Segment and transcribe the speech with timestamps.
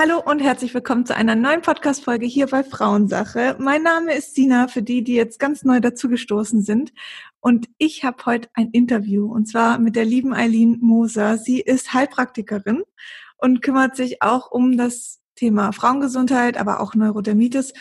[0.00, 3.56] Hallo und herzlich willkommen zu einer neuen Podcast-Folge hier bei Frauensache.
[3.58, 6.92] Mein Name ist Sina, für die, die jetzt ganz neu dazugestoßen sind.
[7.40, 11.36] Und ich habe heute ein Interview und zwar mit der lieben Eileen Moser.
[11.36, 12.84] Sie ist Heilpraktikerin
[13.38, 17.72] und kümmert sich auch um das Thema Frauengesundheit, aber auch Neurodermitis.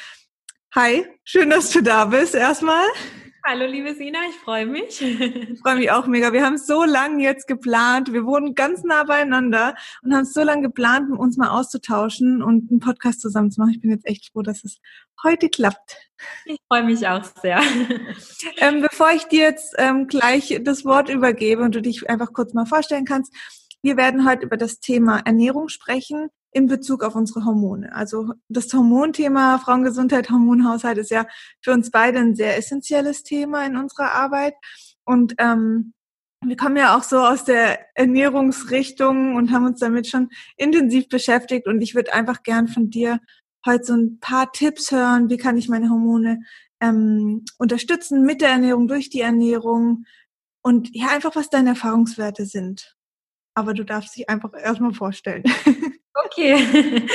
[0.74, 2.88] Hi, schön, dass du da bist erstmal.
[3.50, 5.02] Hallo, liebe Sina, ich freue mich.
[5.02, 6.34] Ich freue mich auch mega.
[6.34, 8.12] Wir haben so lange jetzt geplant.
[8.12, 12.82] Wir wohnen ganz nah beieinander und haben so lange geplant, uns mal auszutauschen und einen
[12.82, 13.72] Podcast zusammen zu machen.
[13.72, 14.80] Ich bin jetzt echt froh, dass es
[15.24, 15.96] heute klappt.
[16.44, 17.62] Ich freue mich auch sehr.
[18.58, 22.54] Ähm, bevor ich dir jetzt ähm, gleich das Wort übergebe und du dich einfach kurz
[22.54, 23.34] mal vorstellen kannst,
[23.82, 27.93] wir werden heute über das Thema Ernährung sprechen in Bezug auf unsere Hormone.
[27.93, 31.27] Also das Hormonthema Frauengesundheit, Hormonhaushalt ist ja
[31.62, 34.53] für uns beide ein sehr essentielles Thema in unserer Arbeit.
[35.05, 35.93] Und ähm,
[36.43, 41.68] wir kommen ja auch so aus der Ernährungsrichtung und haben uns damit schon intensiv beschäftigt.
[41.68, 43.20] Und ich würde einfach gern von dir
[43.65, 45.29] heute so ein paar Tipps hören.
[45.29, 46.41] Wie kann ich meine Hormone
[46.79, 50.05] ähm, unterstützen mit der Ernährung, durch die Ernährung?
[50.62, 52.95] Und ja, einfach was deine Erfahrungswerte sind.
[53.55, 55.43] Aber du darfst dich einfach erstmal vorstellen.
[56.26, 56.55] Okay,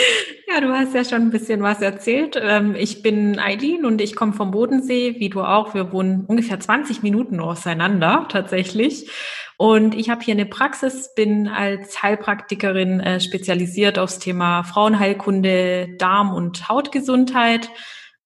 [0.48, 2.38] ja, du hast ja schon ein bisschen was erzählt.
[2.40, 5.74] Ähm, ich bin Eileen und ich komme vom Bodensee, wie du auch.
[5.74, 9.10] Wir wohnen ungefähr 20 Minuten auseinander tatsächlich.
[9.56, 16.34] Und ich habe hier eine Praxis, bin als Heilpraktikerin äh, spezialisiert aufs Thema Frauenheilkunde, Darm-
[16.34, 17.70] und Hautgesundheit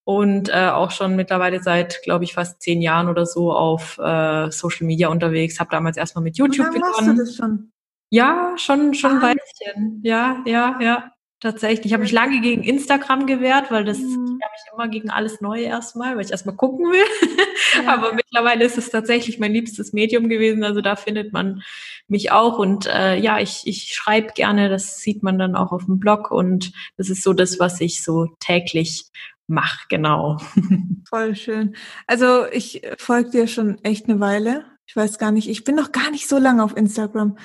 [0.05, 4.51] und äh, auch schon mittlerweile seit, glaube ich, fast zehn Jahren oder so auf äh,
[4.51, 5.59] Social Media unterwegs.
[5.59, 6.91] Habe damals erstmal mit YouTube begonnen.
[6.91, 7.73] Machst du das schon?
[8.11, 10.01] Ja, schon, schon ein Weilchen.
[10.03, 11.11] Ja, ja, ja.
[11.41, 11.87] Tatsächlich.
[11.87, 14.39] Ich habe mich lange gegen Instagram gewehrt, weil das, mhm.
[14.41, 17.05] ich habe mich immer gegen alles Neue erstmal, weil ich erstmal gucken will.
[17.83, 17.93] Ja.
[17.93, 20.65] Aber mittlerweile ist es tatsächlich mein liebstes Medium gewesen.
[20.65, 21.63] Also da findet man
[22.09, 22.59] mich auch.
[22.59, 26.31] Und äh, ja, ich, ich schreibe gerne, das sieht man dann auch auf dem Blog.
[26.31, 29.11] Und das ist so das, was ich so täglich
[29.47, 30.39] mache, genau.
[31.09, 31.77] Voll schön.
[32.07, 34.65] Also ich folge dir schon echt eine Weile.
[34.87, 37.37] Ich weiß gar nicht, ich bin noch gar nicht so lange auf Instagram.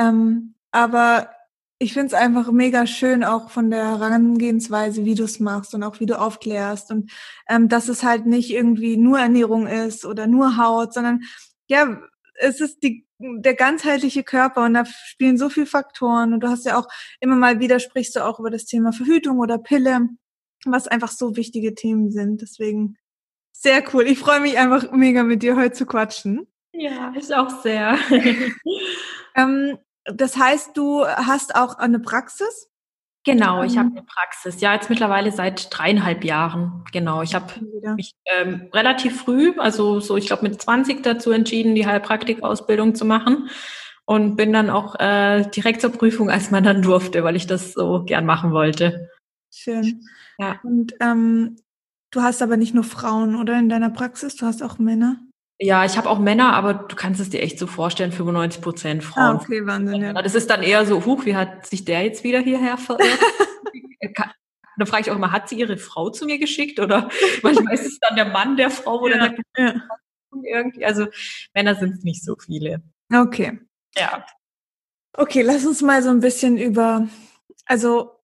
[0.00, 1.30] Ähm, aber
[1.78, 5.82] ich finde es einfach mega schön, auch von der Herangehensweise, wie du es machst und
[5.82, 6.90] auch wie du aufklärst.
[6.90, 7.10] Und
[7.48, 11.22] ähm, dass es halt nicht irgendwie nur Ernährung ist oder nur Haut, sondern
[11.68, 12.00] ja,
[12.34, 16.34] es ist die, der ganzheitliche Körper und da spielen so viele Faktoren.
[16.34, 16.86] Und du hast ja auch
[17.20, 20.08] immer mal wieder sprichst du auch über das Thema Verhütung oder Pille,
[20.66, 22.42] was einfach so wichtige Themen sind.
[22.42, 22.96] Deswegen
[23.52, 24.04] sehr cool.
[24.06, 26.46] Ich freue mich einfach mega mit dir heute zu quatschen.
[26.72, 27.98] Ja, ich auch sehr.
[29.34, 32.70] ähm, das heißt, du hast auch eine Praxis?
[33.24, 33.96] Genau, ich habe ähm.
[33.98, 34.60] eine Praxis.
[34.60, 36.84] Ja, jetzt mittlerweile seit dreieinhalb Jahren.
[36.90, 37.52] Genau, ich habe
[37.94, 43.04] mich ähm, relativ früh, also so, ich glaube mit 20 dazu entschieden, die Heilpraktikausbildung zu
[43.04, 43.50] machen
[44.06, 47.74] und bin dann auch äh, direkt zur Prüfung, als man dann durfte, weil ich das
[47.74, 49.10] so gern machen wollte.
[49.52, 50.02] Schön.
[50.38, 50.58] Ja.
[50.62, 51.56] Und ähm,
[52.10, 54.34] du hast aber nicht nur Frauen, oder in deiner Praxis?
[54.36, 55.18] Du hast auch Männer?
[55.62, 59.04] Ja, ich habe auch Männer, aber du kannst es dir echt so vorstellen, 95 Prozent
[59.04, 59.36] Frauen.
[59.36, 60.14] Ah, okay, Wahnsinn, ja.
[60.14, 63.18] Das ist dann eher so, huch, wie hat sich der jetzt wieder hierher verirrt?
[64.80, 66.80] da frage ich auch immer, hat sie ihre Frau zu mir geschickt?
[66.80, 67.10] Oder
[67.42, 69.74] manchmal ist es dann der Mann der Frau, wo ja, dann ja.
[70.42, 71.06] irgendwie, also
[71.54, 72.82] Männer sind es nicht so viele.
[73.12, 73.60] Okay.
[73.96, 74.24] Ja.
[75.12, 77.06] Okay, lass uns mal so ein bisschen über,
[77.66, 78.18] also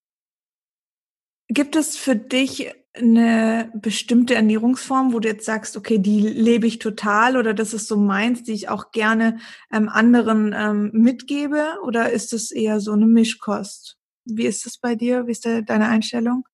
[1.48, 6.78] gibt es für dich eine bestimmte Ernährungsform, wo du jetzt sagst, okay, die lebe ich
[6.78, 9.38] total oder das ist so meins, die ich auch gerne
[9.72, 11.78] ähm, anderen ähm, mitgebe?
[11.84, 13.96] Oder ist es eher so eine Mischkost?
[14.24, 15.26] Wie ist es bei dir?
[15.26, 16.44] Wie ist da deine Einstellung?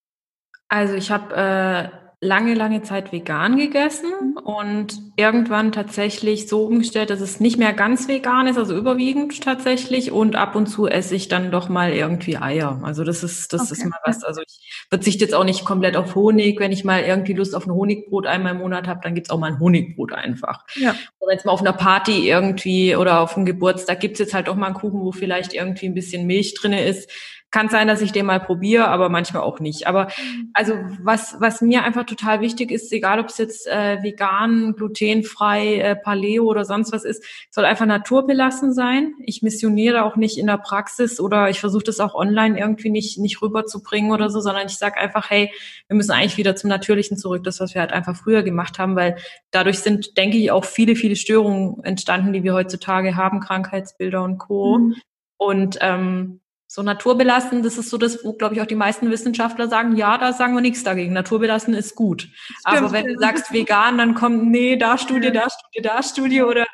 [0.69, 4.37] Also ich habe äh, lange, lange Zeit vegan gegessen mhm.
[4.37, 10.13] und irgendwann tatsächlich so umgestellt, dass es nicht mehr ganz vegan ist, also überwiegend tatsächlich.
[10.13, 12.81] Und ab und zu esse ich dann doch mal irgendwie Eier.
[12.85, 13.73] Also das ist, das okay.
[13.73, 14.23] ist mal was.
[14.23, 16.61] Also ich verzichte jetzt auch nicht komplett auf Honig.
[16.61, 19.41] Wenn ich mal irgendwie Lust auf ein Honigbrot einmal im Monat habe, dann gibt's auch
[19.41, 20.65] mal ein Honigbrot einfach.
[20.77, 20.95] Ja.
[21.19, 24.55] Oder jetzt mal auf einer Party irgendwie oder auf einem Geburtstag gibt's jetzt halt auch
[24.55, 27.11] mal einen Kuchen, wo vielleicht irgendwie ein bisschen Milch drinne ist
[27.53, 29.87] kann sein, dass ich den mal probiere, aber manchmal auch nicht.
[29.87, 30.51] Aber mhm.
[30.55, 35.77] also was, was mir einfach total wichtig ist, egal ob es jetzt äh, vegan, glutenfrei,
[35.77, 39.13] äh, Paleo oder sonst was ist, soll einfach naturbelassen sein.
[39.21, 43.19] Ich missioniere auch nicht in der Praxis oder ich versuche das auch online irgendwie nicht,
[43.19, 45.53] nicht rüberzubringen oder so, sondern ich sage einfach, hey,
[45.89, 48.97] wir müssen eigentlich wieder zum Natürlichen zurück, das, was wir halt einfach früher gemacht haben,
[48.97, 49.17] weil
[49.51, 54.39] dadurch sind, denke ich, auch viele, viele Störungen entstanden, die wir heutzutage haben, Krankheitsbilder und
[54.39, 54.79] Co.
[54.79, 54.97] Mhm.
[55.37, 56.41] Und ähm,
[56.73, 60.17] so naturbelassen, das ist so das, wo, glaube ich, auch die meisten Wissenschaftler sagen, ja,
[60.17, 61.13] da sagen wir nichts dagegen.
[61.13, 62.23] Naturbelassen ist gut.
[62.23, 62.57] Stimmt.
[62.65, 66.67] Aber wenn du sagst vegan, dann kommt, nee, da Studie, da Studie, da Studie oder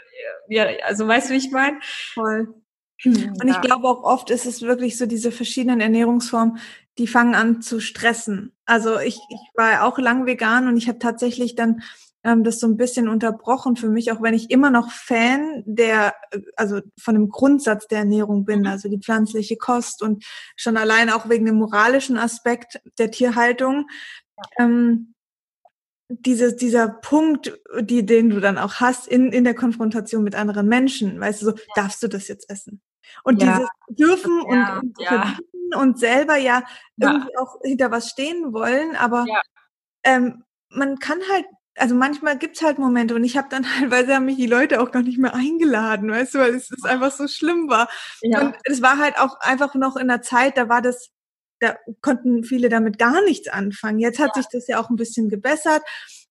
[0.48, 1.78] ja, also weißt du, wie ich meine?
[2.14, 2.54] Voll.
[3.04, 3.50] Und ja.
[3.50, 6.58] ich glaube auch oft ist es wirklich so diese verschiedenen Ernährungsformen,
[6.98, 8.52] die fangen an zu stressen.
[8.66, 11.82] Also ich, ich war auch lang vegan und ich habe tatsächlich dann
[12.28, 16.14] ähm, das so ein bisschen unterbrochen für mich, auch wenn ich immer noch Fan der,
[16.56, 18.66] also von dem Grundsatz der Ernährung bin, mhm.
[18.66, 20.24] also die pflanzliche Kost und
[20.56, 23.86] schon allein auch wegen dem moralischen Aspekt der Tierhaltung.
[24.58, 25.14] Ähm,
[26.10, 30.66] dieses, dieser Punkt, die, den du dann auch hast in, in der Konfrontation mit anderen
[30.66, 32.80] Menschen, weißt du, so, darfst du das jetzt essen?
[33.24, 33.56] Und ja.
[33.56, 35.36] dieses dürfen ja, und, und ja.
[35.76, 36.62] und selber ja,
[36.98, 39.26] irgendwie auch hinter was stehen wollen, aber
[40.02, 41.46] ähm, man kann halt
[41.78, 44.90] also manchmal gibt's halt Momente und ich habe dann teilweise haben mich die Leute auch
[44.90, 47.88] gar nicht mehr eingeladen, weißt du, weil es, es einfach so schlimm war.
[48.22, 48.40] Ja.
[48.40, 51.10] Und es war halt auch einfach noch in der Zeit, da war das,
[51.60, 53.98] da konnten viele damit gar nichts anfangen.
[53.98, 54.42] Jetzt hat ja.
[54.42, 55.82] sich das ja auch ein bisschen gebessert.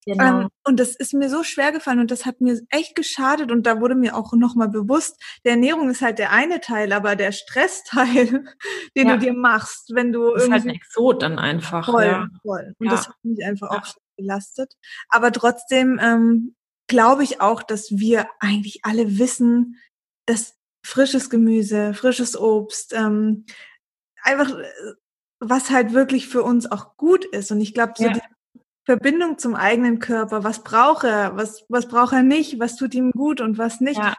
[0.05, 0.41] Genau.
[0.41, 3.67] Ähm, und das ist mir so schwer gefallen und das hat mir echt geschadet und
[3.67, 7.33] da wurde mir auch nochmal bewusst, der Ernährung ist halt der eine Teil, aber der
[7.33, 8.45] Stressteil,
[8.95, 9.15] den ja.
[9.15, 11.85] du dir machst, wenn du das ist halt ein Exot dann einfach.
[11.85, 12.27] Voll, ja.
[12.41, 12.73] voll.
[12.79, 12.91] Und ja.
[12.93, 13.85] das hat mich einfach auch
[14.17, 14.73] belastet.
[15.09, 16.55] Aber trotzdem ähm,
[16.87, 19.77] glaube ich auch, dass wir eigentlich alle wissen,
[20.25, 23.45] dass frisches Gemüse, frisches Obst, ähm,
[24.23, 24.93] einfach äh,
[25.39, 27.51] was halt wirklich für uns auch gut ist.
[27.51, 28.13] Und ich glaube, so ja.
[28.13, 28.21] die
[28.85, 33.11] Verbindung zum eigenen Körper, was braucht er, was, was braucht er nicht, was tut ihm
[33.11, 33.99] gut und was nicht.
[33.99, 34.15] Ja.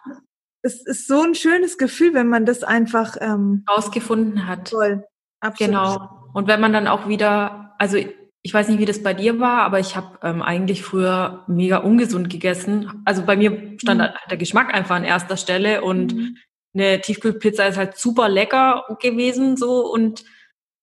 [0.62, 4.70] Es ist so ein schönes Gefühl, wenn man das einfach ähm, rausgefunden hat.
[4.70, 5.04] Toll.
[5.40, 5.72] Absolut.
[5.72, 6.30] Genau.
[6.34, 7.96] Und wenn man dann auch wieder, also
[8.42, 11.78] ich weiß nicht, wie das bei dir war, aber ich habe ähm, eigentlich früher mega
[11.78, 13.02] ungesund gegessen.
[13.04, 14.08] Also bei mir stand mhm.
[14.30, 16.36] der Geschmack einfach an erster Stelle und mhm.
[16.74, 20.24] eine Tiefkühlpizza ist halt super lecker gewesen so und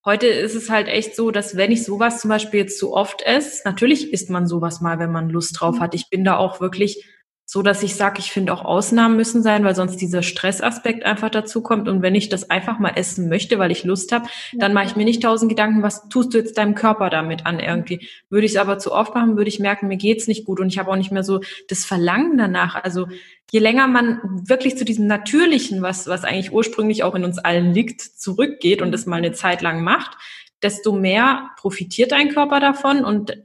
[0.04, 3.22] heute ist es halt echt so, dass wenn ich sowas zum Beispiel jetzt zu oft
[3.24, 5.80] esse, natürlich isst man sowas mal, wenn man Lust drauf mhm.
[5.80, 5.96] hat.
[5.96, 7.06] Ich bin da auch wirklich
[7.48, 11.30] so dass ich sage, ich finde auch Ausnahmen müssen sein, weil sonst dieser Stressaspekt einfach
[11.30, 11.88] dazu kommt.
[11.88, 14.96] Und wenn ich das einfach mal essen möchte, weil ich Lust habe, dann mache ich
[14.96, 18.08] mir nicht tausend Gedanken, was tust du jetzt deinem Körper damit an irgendwie.
[18.30, 20.70] Würde ich es aber zu oft machen, würde ich merken, mir geht's nicht gut und
[20.70, 22.84] ich habe auch nicht mehr so das Verlangen danach.
[22.84, 23.08] Also
[23.52, 27.74] je länger man wirklich zu diesem Natürlichen, was, was eigentlich ursprünglich auch in uns allen
[27.74, 30.18] liegt, zurückgeht und das mal eine Zeit lang macht,
[30.64, 33.38] desto mehr profitiert dein Körper davon und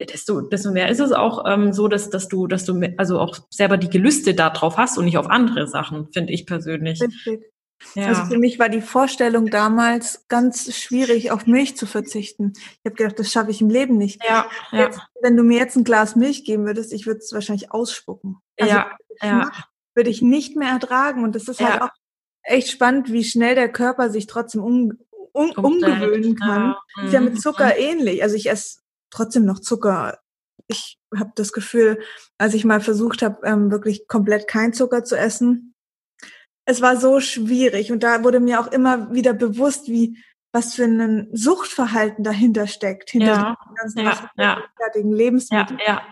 [0.00, 3.38] desto, desto mehr ist es auch ähm, so, dass, dass du, dass du also auch
[3.50, 7.00] selber die Gelüste darauf hast und nicht auf andere Sachen, finde ich persönlich.
[7.00, 7.52] Richtig.
[7.94, 8.06] Ja.
[8.06, 12.52] Also für mich war die Vorstellung damals ganz schwierig, auf Milch zu verzichten.
[12.56, 14.22] Ich habe gedacht, das schaffe ich im Leben nicht.
[14.26, 17.72] Ja, jetzt, Wenn du mir jetzt ein Glas Milch geben würdest, ich würde es wahrscheinlich
[17.72, 18.38] ausspucken.
[18.58, 18.90] Also ja,
[19.22, 19.50] ja.
[19.94, 21.22] Würde ich nicht mehr ertragen.
[21.22, 21.84] Und das ist halt ja.
[21.86, 21.90] auch
[22.42, 24.92] echt spannend, wie schnell der Körper sich trotzdem um,
[25.32, 26.74] um, umgewöhnen kann.
[26.96, 27.04] Ja.
[27.04, 27.38] Ist ja mit mhm.
[27.38, 28.22] Zucker ähnlich.
[28.22, 28.78] Also ich esse
[29.16, 30.18] trotzdem noch Zucker.
[30.68, 32.00] Ich habe das Gefühl,
[32.38, 35.74] als ich mal versucht habe, ähm, wirklich komplett kein Zucker zu essen,
[36.68, 40.18] es war so schwierig und da wurde mir auch immer wieder bewusst, wie
[40.52, 44.62] was für ein Suchtverhalten dahinter steckt, hinter ja, den ganzen ja, ja.
[44.94, 45.78] Lebensmitteln.
[45.86, 46.02] Ja, ja.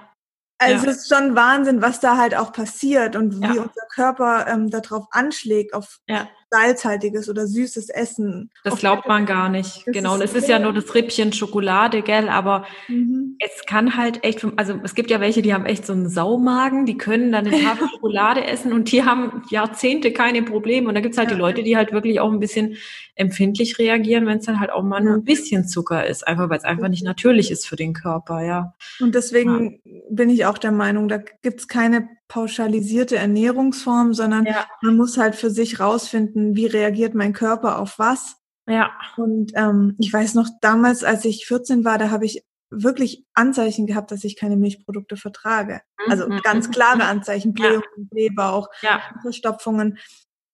[0.58, 0.92] Also ja.
[0.92, 5.06] es ist schon Wahnsinn, was da halt auch passiert und wie unser Körper ähm, darauf
[5.10, 8.50] anschlägt, auf ja salzhaltiges oder süßes Essen.
[8.62, 9.86] Das glaubt man gar nicht.
[9.86, 10.14] Das genau.
[10.14, 12.28] Und es ist ja nur das Rippchen Schokolade, gell?
[12.28, 13.36] Aber mhm.
[13.40, 16.86] es kann halt echt, also es gibt ja welche, die haben echt so einen Saumagen,
[16.86, 20.88] die können dann eine Tafel Schokolade essen und die haben Jahrzehnte keine Probleme.
[20.88, 21.34] Und da gibt's halt ja.
[21.34, 22.76] die Leute, die halt wirklich auch ein bisschen
[23.16, 26.58] empfindlich reagieren, wenn es dann halt auch mal nur ein bisschen Zucker ist, einfach weil
[26.58, 28.74] es einfach nicht natürlich ist für den Körper, ja.
[29.00, 29.92] Und deswegen ja.
[30.10, 34.66] bin ich auch der Meinung, da gibt's keine pauschalisierte Ernährungsform, sondern ja.
[34.82, 38.36] man muss halt für sich rausfinden, wie reagiert mein Körper auf was.
[38.66, 38.92] Ja.
[39.16, 43.86] Und ähm, ich weiß noch, damals, als ich 14 war, da habe ich wirklich Anzeichen
[43.86, 45.80] gehabt, dass ich keine Milchprodukte vertrage.
[46.08, 46.40] Also mhm.
[46.42, 48.04] ganz klare Anzeichen, Blähungen, ja.
[48.10, 49.00] Blähbauch, ja.
[49.22, 49.98] Verstopfungen.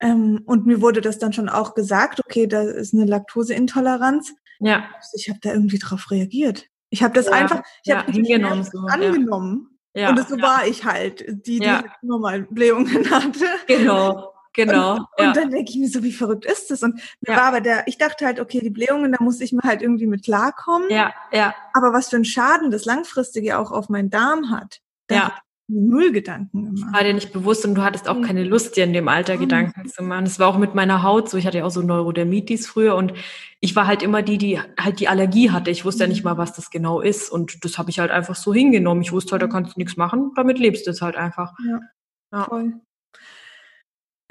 [0.01, 4.35] Ähm, und mir wurde das dann schon auch gesagt, okay, da ist eine Laktoseintoleranz.
[4.59, 4.85] Ja.
[5.15, 6.67] Ich habe da irgendwie drauf reagiert.
[6.91, 7.33] Ich habe das ja.
[7.33, 8.79] einfach, ich ja, habe hingenommen, so.
[8.81, 9.79] angenommen.
[9.95, 10.43] Ja, und so ja.
[10.43, 11.85] war ich halt, die, die ja.
[12.03, 13.45] normal Blähungen hatte.
[13.67, 14.95] Genau, genau.
[14.95, 15.29] Und, ja.
[15.29, 16.83] und dann denke ich mir so, wie verrückt ist das?
[16.83, 19.65] Und mir war aber der, ich dachte halt, okay, die Blähungen, da muss ich mal
[19.65, 20.89] halt irgendwie mit klarkommen.
[20.91, 21.55] Ja, ja.
[21.73, 24.81] Aber was für ein Schaden das langfristige auch auf meinen Darm hat.
[25.11, 25.35] Ja
[25.71, 26.93] null Gedanken gemacht.
[26.93, 29.41] War dir nicht bewusst und du hattest auch keine Lust, dir in dem Alter mhm.
[29.41, 30.25] Gedanken zu machen.
[30.25, 31.39] Das war auch mit meiner Haut so.
[31.39, 33.13] Ich hatte ja auch so Neurodermitis früher und
[33.61, 35.71] ich war halt immer die, die halt die Allergie hatte.
[35.71, 38.35] Ich wusste ja nicht mal, was das genau ist und das habe ich halt einfach
[38.35, 39.03] so hingenommen.
[39.03, 39.53] Ich wusste halt, da mhm.
[39.53, 41.53] kannst du nichts machen, damit lebst du es halt einfach.
[41.67, 41.81] Ja,
[42.33, 42.45] ja.
[42.45, 42.75] voll.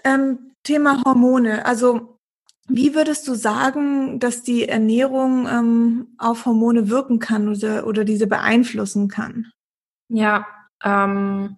[0.03, 1.65] Ähm, Thema Hormone.
[1.65, 2.19] Also
[2.67, 8.27] wie würdest du sagen, dass die Ernährung ähm, auf Hormone wirken kann oder, oder diese
[8.27, 9.51] beeinflussen kann?
[10.07, 10.45] Ja,
[10.83, 11.57] ähm,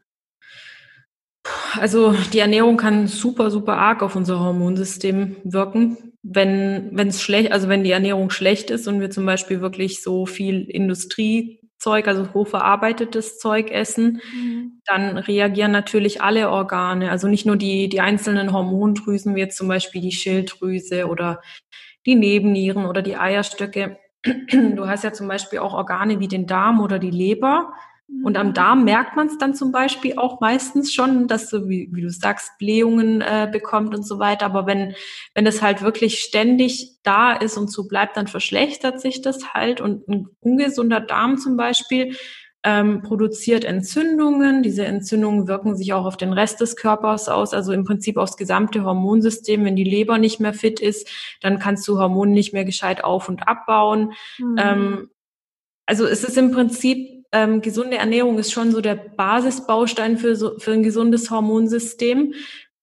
[1.80, 5.98] also die Ernährung kann super, super arg auf unser Hormonsystem wirken.
[6.24, 10.04] wenn wenn es schlecht, also wenn die Ernährung schlecht ist und wir zum Beispiel wirklich
[10.04, 14.82] so viel Industriezeug, also hochverarbeitetes Zeug essen, mhm.
[14.86, 19.68] dann reagieren natürlich alle Organe, also nicht nur die die einzelnen Hormondrüsen, wie jetzt zum
[19.68, 21.42] Beispiel die Schilddrüse oder
[22.06, 23.98] die Nebennieren oder die Eierstöcke.
[24.52, 27.74] Du hast ja zum Beispiel auch Organe wie den Darm oder die Leber.
[28.24, 31.90] Und am Darm merkt man es dann zum Beispiel auch meistens schon, dass so, wie,
[31.92, 34.46] wie du sagst, Blähungen äh, bekommt und so weiter.
[34.46, 34.96] Aber wenn,
[35.34, 39.82] wenn es halt wirklich ständig da ist und so bleibt, dann verschlechtert sich das halt.
[39.82, 42.16] Und ein ungesunder Darm zum Beispiel
[42.64, 44.62] ähm, produziert Entzündungen.
[44.62, 48.38] Diese Entzündungen wirken sich auch auf den Rest des Körpers aus, also im Prinzip aufs
[48.38, 49.66] gesamte Hormonsystem.
[49.66, 51.10] Wenn die Leber nicht mehr fit ist,
[51.42, 54.14] dann kannst du Hormone nicht mehr gescheit auf- und abbauen.
[54.38, 54.56] Mhm.
[54.60, 55.10] Ähm,
[55.88, 60.58] also es ist im Prinzip ähm, gesunde Ernährung ist schon so der Basisbaustein für, so,
[60.60, 62.34] für ein gesundes Hormonsystem.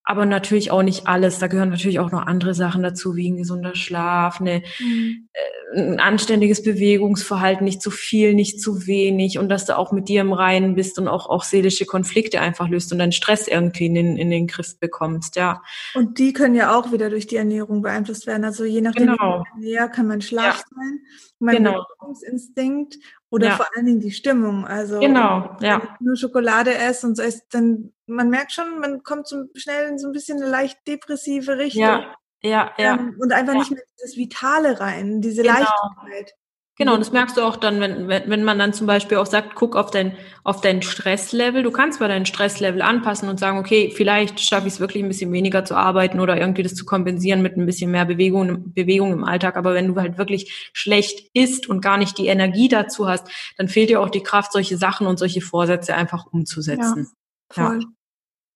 [0.05, 1.39] Aber natürlich auch nicht alles.
[1.39, 5.29] Da gehören natürlich auch noch andere Sachen dazu, wie ein gesunder Schlaf, eine, mhm.
[5.35, 10.09] äh, ein anständiges Bewegungsverhalten, nicht zu viel, nicht zu wenig und dass du auch mit
[10.09, 13.85] dir im Reinen bist und auch, auch seelische Konflikte einfach löst und deinen Stress irgendwie
[13.85, 15.63] in den, in den Griff bekommst, ja.
[15.95, 18.45] Und die können ja auch wieder durch die Ernährung beeinflusst werden.
[18.45, 19.45] Also je nachdem, genau.
[19.59, 20.75] wie man kann mein Schlaf ja.
[20.75, 21.01] sein,
[21.39, 21.85] mein genau.
[21.85, 22.97] Bewegungsinstinkt
[23.31, 23.57] oder ja.
[23.57, 24.67] vor allen Dingen die Stimmung.
[24.67, 25.81] Also genau, ja.
[25.81, 29.45] wenn ich nur Schokolade esse und so ist, dann man merkt schon, man kommt so
[29.55, 31.83] schnell in so ein bisschen eine leicht depressive Richtung.
[31.83, 32.95] Ja, ja, ja.
[32.95, 33.59] Ähm, und einfach ja.
[33.59, 35.55] nicht mehr dieses Vitale rein, diese genau.
[35.55, 36.35] Leichtigkeit.
[36.81, 39.27] Genau, und das merkst du auch dann, wenn, wenn, wenn man dann zum Beispiel auch
[39.27, 41.65] sagt, guck auf dein, auf dein Stresslevel.
[41.65, 45.09] Du kannst bei dein Stresslevel anpassen und sagen, okay, vielleicht schaffe ich es wirklich ein
[45.09, 49.13] bisschen weniger zu arbeiten oder irgendwie das zu kompensieren mit ein bisschen mehr Bewegung, Bewegung
[49.13, 49.57] im Alltag.
[49.57, 53.67] Aber wenn du halt wirklich schlecht isst und gar nicht die Energie dazu hast, dann
[53.67, 57.11] fehlt dir auch die Kraft, solche Sachen und solche Vorsätze einfach umzusetzen.
[57.57, 57.81] Ja, voll.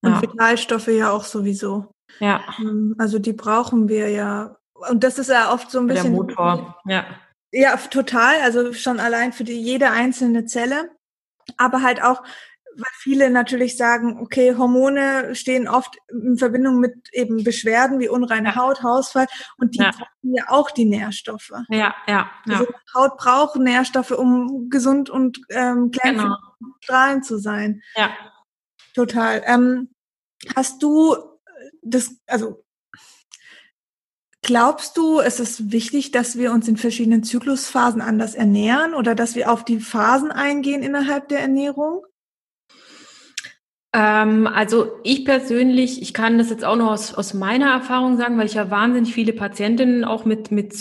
[0.05, 0.15] Ja.
[0.15, 0.23] Und.
[0.23, 1.93] Vitalstoffe ja auch sowieso.
[2.21, 2.43] Ja.
[2.61, 4.57] Ähm, also die brauchen wir ja.
[4.75, 6.13] Und das ist ja oft so ein bisschen.
[6.13, 7.05] Der Motor, ja.
[7.53, 8.41] Ja, total.
[8.43, 10.91] Also schon allein für die, jede einzelne Zelle.
[11.59, 12.23] Aber halt auch,
[12.75, 18.51] weil viele natürlich sagen, okay, Hormone stehen oft in Verbindung mit eben Beschwerden wie unreine
[18.51, 18.57] ja.
[18.57, 19.27] Haut, Hausfall
[19.59, 19.91] und die ja.
[19.91, 21.53] brauchen ja auch die Nährstoffe.
[21.69, 22.31] Ja, ja.
[22.47, 22.59] ja.
[22.59, 26.37] Also Haut braucht Nährstoffe, um gesund und ähm, klein genau.
[26.81, 27.83] strahlend zu sein.
[27.97, 28.11] Ja.
[28.95, 29.43] Total.
[29.45, 29.91] Ähm,
[30.57, 31.17] hast du
[31.83, 32.65] das, also
[34.53, 39.35] Glaubst du, es ist wichtig, dass wir uns in verschiedenen Zyklusphasen anders ernähren oder dass
[39.35, 42.05] wir auf die Phasen eingehen innerhalb der Ernährung?
[43.95, 48.37] Ähm, also ich persönlich, ich kann das jetzt auch noch aus, aus meiner Erfahrung sagen,
[48.37, 50.75] weil ich ja wahnsinnig viele Patientinnen auch mit, mit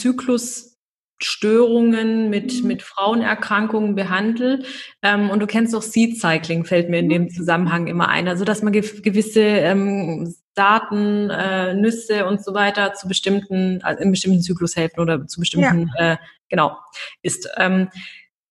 [1.22, 2.68] Zyklusstörungen, mit, mhm.
[2.68, 4.64] mit Frauenerkrankungen behandle.
[5.02, 7.30] Ähm, und du kennst doch Seed Cycling, fällt mir in dem mhm.
[7.30, 8.28] Zusammenhang immer ein.
[8.28, 14.12] Also dass man gewisse ähm, Daten, äh, Nüsse und so weiter zu bestimmten, also in
[14.12, 16.14] bestimmten Zyklushälften oder zu bestimmten, ja.
[16.14, 16.18] äh,
[16.50, 16.78] genau,
[17.22, 17.50] ist.
[17.58, 17.90] Ähm,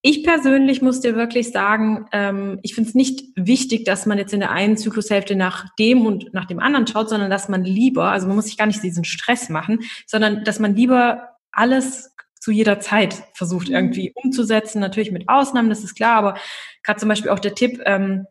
[0.02, 4.32] ich persönlich muss dir wirklich sagen, ähm, ich finde es nicht wichtig, dass man jetzt
[4.32, 8.10] in der einen Zyklushälfte nach dem und nach dem anderen schaut, sondern dass man lieber,
[8.10, 12.10] also man muss sich gar nicht diesen Stress machen, sondern dass man lieber alles
[12.40, 13.74] zu jeder Zeit versucht mhm.
[13.74, 16.34] irgendwie umzusetzen, natürlich mit Ausnahmen, das ist klar, aber
[16.82, 18.26] gerade zum Beispiel auch der Tipp, ähm,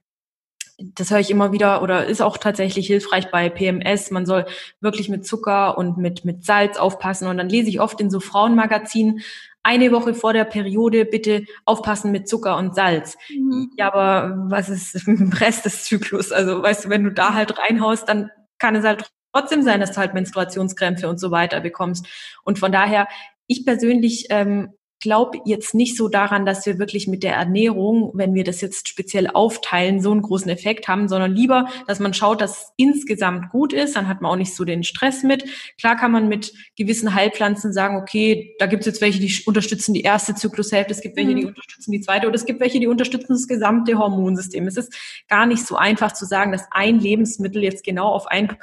[0.96, 4.12] das höre ich immer wieder oder ist auch tatsächlich hilfreich bei PMS.
[4.12, 4.46] Man soll
[4.80, 7.28] wirklich mit Zucker und mit, mit Salz aufpassen.
[7.28, 9.22] Und dann lese ich oft in so Frauenmagazinen,
[9.62, 13.18] eine Woche vor der Periode bitte aufpassen mit Zucker und Salz.
[13.30, 13.72] Mhm.
[13.78, 16.32] Ja, aber was ist im Rest des Zyklus?
[16.32, 19.92] Also, weißt du, wenn du da halt reinhaust, dann kann es halt trotzdem sein, dass
[19.92, 22.08] du halt Menstruationskrämpfe und so weiter bekommst.
[22.44, 23.08] Und von daher,
[23.50, 24.70] ich persönlich ähm,
[25.02, 28.88] glaube jetzt nicht so daran, dass wir wirklich mit der Ernährung, wenn wir das jetzt
[28.88, 33.50] speziell aufteilen, so einen großen Effekt haben, sondern lieber, dass man schaut, dass es insgesamt
[33.50, 35.46] gut ist, dann hat man auch nicht so den Stress mit.
[35.80, 39.94] Klar kann man mit gewissen Heilpflanzen sagen, okay, da gibt es jetzt welche, die unterstützen
[39.94, 41.50] die erste Zyklushälfte, es gibt welche, die mhm.
[41.50, 44.68] unterstützen die zweite oder es gibt welche, die unterstützen das gesamte Hormonsystem.
[44.68, 44.94] Es ist
[45.30, 48.58] gar nicht so einfach zu sagen, dass ein Lebensmittel jetzt genau auf ein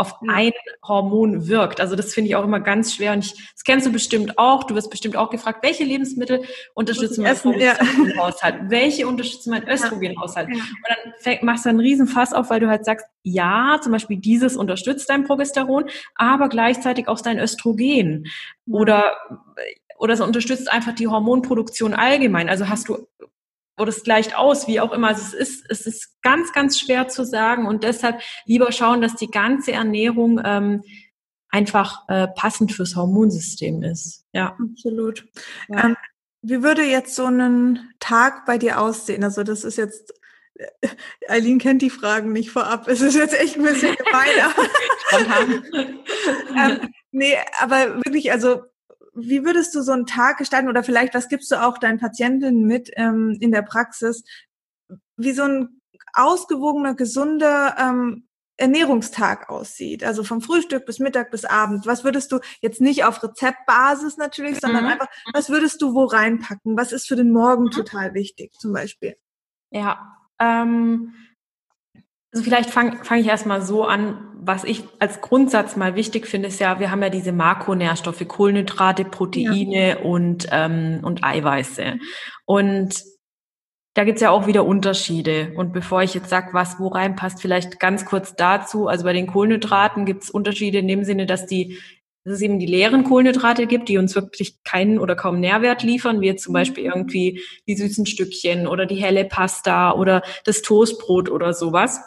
[0.00, 0.52] auf ein
[0.86, 1.80] Hormon wirkt.
[1.80, 3.12] Also das finde ich auch immer ganz schwer.
[3.12, 4.64] Und ich, das kennst du bestimmt auch.
[4.64, 6.42] Du wirst bestimmt auch gefragt, welche Lebensmittel
[6.74, 8.54] unterstützen meinen Progesteronhaushalt?
[8.54, 8.60] Ja.
[8.70, 10.48] Welche unterstützen meinen Östrogenhaushalt?
[10.48, 10.54] Ja.
[10.54, 14.16] Und dann machst du einen riesen Fass auf, weil du halt sagst, ja, zum Beispiel
[14.16, 18.26] dieses unterstützt dein Progesteron, aber gleichzeitig auch dein Östrogen.
[18.66, 19.12] Oder
[19.98, 22.48] oder es unterstützt einfach die Hormonproduktion allgemein.
[22.48, 23.06] Also hast du
[23.80, 25.08] oder es gleicht aus, wie auch immer.
[25.08, 29.16] Also es ist, es ist ganz, ganz schwer zu sagen und deshalb lieber schauen, dass
[29.16, 30.82] die ganze Ernährung ähm,
[31.48, 34.24] einfach äh, passend fürs Hormonsystem ist.
[34.32, 35.26] Ja, absolut.
[35.68, 35.86] Ja.
[35.86, 35.96] Ähm,
[36.42, 39.24] wie würde jetzt so ein Tag bei dir aussehen?
[39.24, 40.14] Also das ist jetzt
[41.28, 42.88] Eileen kennt die Fragen nicht vorab.
[42.88, 44.28] Es ist jetzt echt ein bisschen gemein.
[46.56, 48.64] ähm, nee, aber wirklich, also
[49.14, 52.64] wie würdest du so einen Tag gestalten oder vielleicht, was gibst du auch deinen Patientinnen
[52.64, 54.24] mit ähm, in der Praxis,
[55.16, 55.80] wie so ein
[56.12, 58.26] ausgewogener, gesunder ähm,
[58.56, 60.04] Ernährungstag aussieht.
[60.04, 61.86] Also vom Frühstück bis Mittag bis Abend.
[61.86, 64.90] Was würdest du jetzt nicht auf Rezeptbasis natürlich, sondern mhm.
[64.90, 66.76] einfach, was würdest du wo reinpacken?
[66.76, 67.70] Was ist für den Morgen mhm.
[67.70, 69.16] total wichtig zum Beispiel?
[69.70, 71.14] Ja, ähm,
[72.32, 76.48] also vielleicht fange fang ich erstmal so an, was ich als Grundsatz mal wichtig finde,
[76.48, 79.98] ist ja, wir haben ja diese Makronährstoffe, Kohlenhydrate, Proteine ja.
[79.98, 81.98] und, ähm, und Eiweiße.
[82.46, 83.02] Und
[83.94, 85.52] da gibt's ja auch wieder Unterschiede.
[85.56, 88.86] Und bevor ich jetzt sage, was wo reinpasst, vielleicht ganz kurz dazu.
[88.86, 91.78] Also bei den Kohlenhydraten gibt's Unterschiede in dem Sinne, dass die
[92.24, 96.20] dass es eben die leeren Kohlenhydrate gibt, die uns wirklich keinen oder kaum Nährwert liefern,
[96.20, 96.90] wie jetzt zum Beispiel mhm.
[96.90, 102.00] irgendwie die süßen Stückchen oder die helle Pasta oder das Toastbrot oder sowas.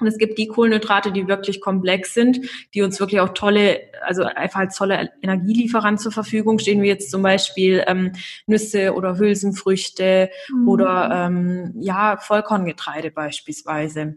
[0.00, 2.40] Und es gibt die Kohlenhydrate, die wirklich komplex sind,
[2.74, 7.10] die uns wirklich auch tolle, also einfach als tolle Energielieferant zur Verfügung stehen, wie jetzt
[7.10, 8.12] zum Beispiel ähm,
[8.46, 10.68] Nüsse oder Hülsenfrüchte mhm.
[10.68, 14.16] oder ähm, ja Vollkorngetreide beispielsweise.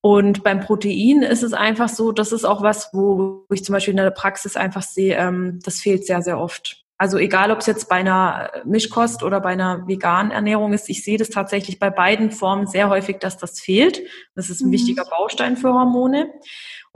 [0.00, 3.92] Und beim Protein ist es einfach so, das ist auch was, wo ich zum Beispiel
[3.92, 6.83] in der Praxis einfach sehe, ähm, das fehlt sehr, sehr oft.
[6.96, 11.02] Also egal, ob es jetzt bei einer Mischkost oder bei einer veganen Ernährung ist, ich
[11.02, 14.00] sehe das tatsächlich bei beiden Formen sehr häufig, dass das fehlt.
[14.34, 14.72] Das ist ein mhm.
[14.72, 16.32] wichtiger Baustein für Hormone.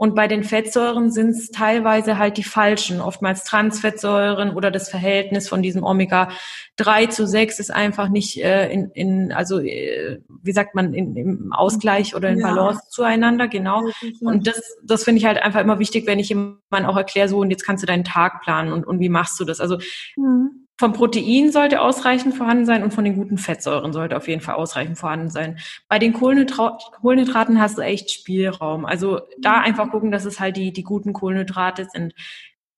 [0.01, 5.49] Und bei den Fettsäuren sind es teilweise halt die falschen, oftmals Transfettsäuren oder das Verhältnis
[5.49, 6.29] von diesem Omega
[6.77, 11.17] 3 zu 6 ist einfach nicht äh, in, in, also äh, wie sagt man, in,
[11.17, 12.47] im Ausgleich oder in ja.
[12.47, 13.89] Balance zueinander, genau.
[14.21, 17.39] Und das, das finde ich halt einfach immer wichtig, wenn ich jemandem auch erkläre, so
[17.39, 19.59] und jetzt kannst du deinen Tag planen und, und wie machst du das?
[19.59, 19.79] Also
[20.15, 20.68] mhm.
[20.79, 24.55] Vom Protein sollte ausreichend vorhanden sein und von den guten Fettsäuren sollte auf jeden Fall
[24.55, 25.59] ausreichend vorhanden sein.
[25.89, 28.85] Bei den Kohlenhydraten hast du echt Spielraum.
[28.85, 29.65] Also da mhm.
[29.65, 32.13] einfach gucken, dass es halt die, die guten Kohlenhydrate sind.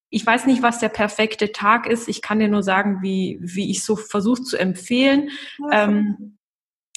[0.09, 2.09] Ich weiß nicht, was der perfekte Tag ist.
[2.09, 5.29] Ich kann dir nur sagen, wie, wie ich so versuche zu empfehlen.
[5.71, 6.39] Ähm,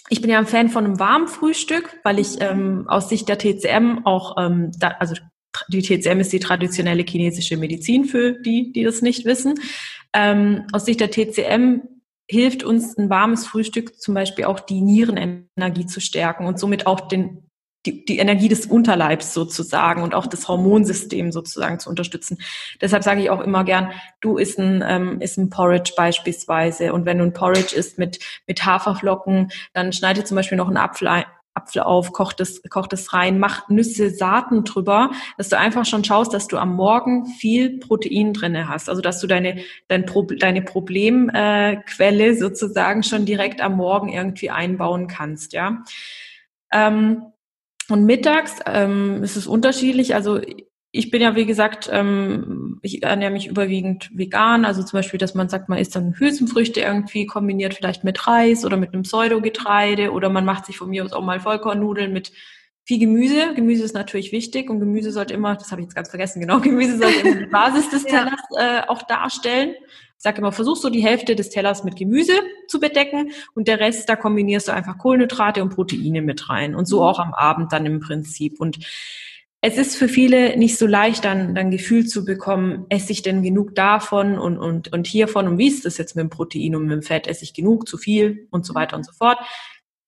[0.09, 3.37] ich bin ja ein Fan von einem warmen Frühstück, weil ich ähm, aus Sicht der
[3.37, 5.17] TCM auch, ähm, da, also
[5.69, 9.61] die TCM ist die traditionelle chinesische Medizin für die, die das nicht wissen.
[10.15, 11.83] Ähm, aus Sicht der TCM
[12.31, 17.01] hilft uns ein warmes Frühstück zum Beispiel auch die Nierenenergie zu stärken und somit auch
[17.01, 17.51] den,
[17.85, 22.39] die, die Energie des Unterleibs sozusagen und auch das Hormonsystem sozusagen zu unterstützen.
[22.81, 27.05] Deshalb sage ich auch immer gern, du isst ein, ähm, isst ein Porridge beispielsweise und
[27.05, 31.09] wenn du ein Porridge isst mit, mit Haferflocken, dann schneide zum Beispiel noch einen Apfel
[31.09, 31.25] ein,
[31.55, 36.05] Apfel auf, kocht es, kocht es rein, mach Nüsse, Saaten drüber, dass du einfach schon
[36.05, 38.89] schaust, dass du am Morgen viel Protein drinne hast.
[38.89, 44.51] Also dass du deine, dein Pro, deine Problemquelle äh, sozusagen schon direkt am Morgen irgendwie
[44.51, 45.83] einbauen kannst, ja.
[46.73, 47.23] Ähm,
[47.89, 50.15] und mittags ähm, ist es unterschiedlich.
[50.15, 50.41] Also
[50.97, 54.65] ich bin ja, wie gesagt, ähm, ich ernähre mich überwiegend vegan.
[54.65, 58.65] Also zum Beispiel, dass man sagt, man isst dann Hülsenfrüchte irgendwie kombiniert vielleicht mit Reis
[58.65, 62.31] oder mit einem Pseudogetreide oder man macht sich von mir aus auch mal Vollkornnudeln mit
[62.85, 63.55] viel Gemüse.
[63.57, 66.61] Gemüse ist natürlich wichtig und Gemüse sollte immer, das habe ich jetzt ganz vergessen, genau,
[66.61, 69.75] Gemüse sollte immer die Basis des Tellers äh, auch darstellen.
[70.17, 72.35] Ich sage immer, versuch so die Hälfte des Tellers mit Gemüse
[72.69, 76.87] zu bedecken und der Rest, da kombinierst du einfach Kohlenhydrate und Proteine mit rein und
[76.87, 77.03] so mhm.
[77.03, 78.61] auch am Abend dann im Prinzip.
[78.61, 78.79] Und
[79.67, 83.43] es ist für viele nicht so leicht, dann, dann Gefühl zu bekommen, esse ich denn
[83.43, 86.83] genug davon und, und, und hiervon und wie ist das jetzt mit dem Protein und
[86.83, 89.39] mit dem Fett, esse ich genug, zu viel und so weiter und so fort.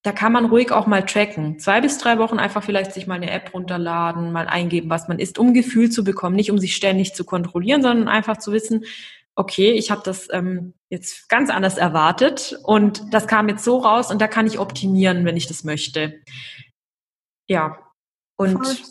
[0.03, 1.59] Da kann man ruhig auch mal tracken.
[1.59, 5.19] Zwei bis drei Wochen einfach vielleicht sich mal eine App runterladen, mal eingeben, was man
[5.19, 8.85] isst, um Gefühl zu bekommen, nicht um sich ständig zu kontrollieren, sondern einfach zu wissen,
[9.37, 14.11] okay, ich habe das ähm, jetzt ganz anders erwartet und das kam jetzt so raus
[14.11, 16.21] und da kann ich optimieren, wenn ich das möchte.
[17.49, 17.79] Ja.
[18.37, 18.85] Und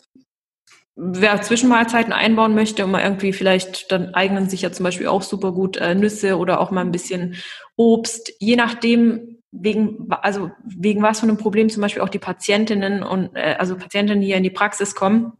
[0.95, 5.21] wer Zwischenmahlzeiten einbauen möchte und mal irgendwie vielleicht, dann eignen sich ja zum Beispiel auch
[5.21, 7.35] super gut äh, Nüsse oder auch mal ein bisschen
[7.75, 13.03] Obst, je nachdem, wegen, also wegen was von einem Problem zum Beispiel auch die Patientinnen
[13.03, 15.33] und äh, also Patientinnen, die hier in die Praxis kommen,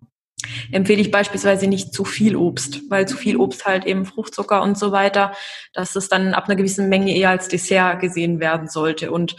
[0.71, 4.77] empfehle ich beispielsweise nicht zu viel Obst, weil zu viel Obst halt eben Fruchtzucker und
[4.77, 5.33] so weiter,
[5.73, 9.11] dass es dann ab einer gewissen Menge eher als Dessert gesehen werden sollte.
[9.11, 9.35] Und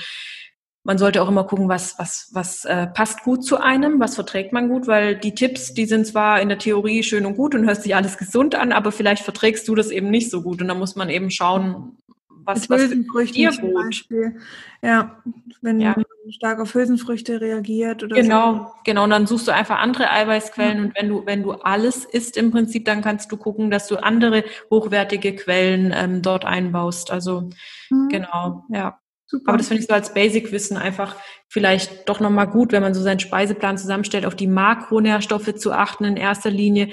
[0.86, 4.52] man sollte auch immer gucken, was, was, was äh, passt gut zu einem, was verträgt
[4.52, 7.66] man gut, weil die Tipps, die sind zwar in der Theorie schön und gut und
[7.66, 10.62] hörst sich alles gesund an, aber vielleicht verträgst du das eben nicht so gut.
[10.62, 11.98] Und da muss man eben schauen,
[12.44, 13.74] was, was dir gut.
[13.74, 14.36] Beispiel.
[14.80, 15.20] Ja,
[15.60, 15.96] wenn ja.
[15.96, 18.72] man stark auf Hülsenfrüchte reagiert oder genau, so.
[18.84, 20.84] Genau, und dann suchst du einfach andere Eiweißquellen ja.
[20.84, 23.96] und wenn du, wenn du alles isst im Prinzip, dann kannst du gucken, dass du
[23.96, 27.10] andere hochwertige Quellen ähm, dort einbaust.
[27.10, 27.50] Also
[27.90, 28.08] mhm.
[28.08, 29.00] genau, ja.
[29.26, 29.50] Super.
[29.50, 31.16] Aber das finde ich so als Basic-Wissen einfach
[31.48, 36.04] vielleicht doch nochmal gut, wenn man so seinen Speiseplan zusammenstellt, auf die Makronährstoffe zu achten
[36.04, 36.90] in erster Linie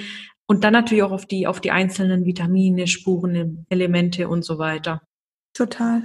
[0.48, 5.02] und dann natürlich auch auf die, auf die einzelnen Vitamine, Spuren, Elemente und so weiter.
[5.54, 6.04] Total.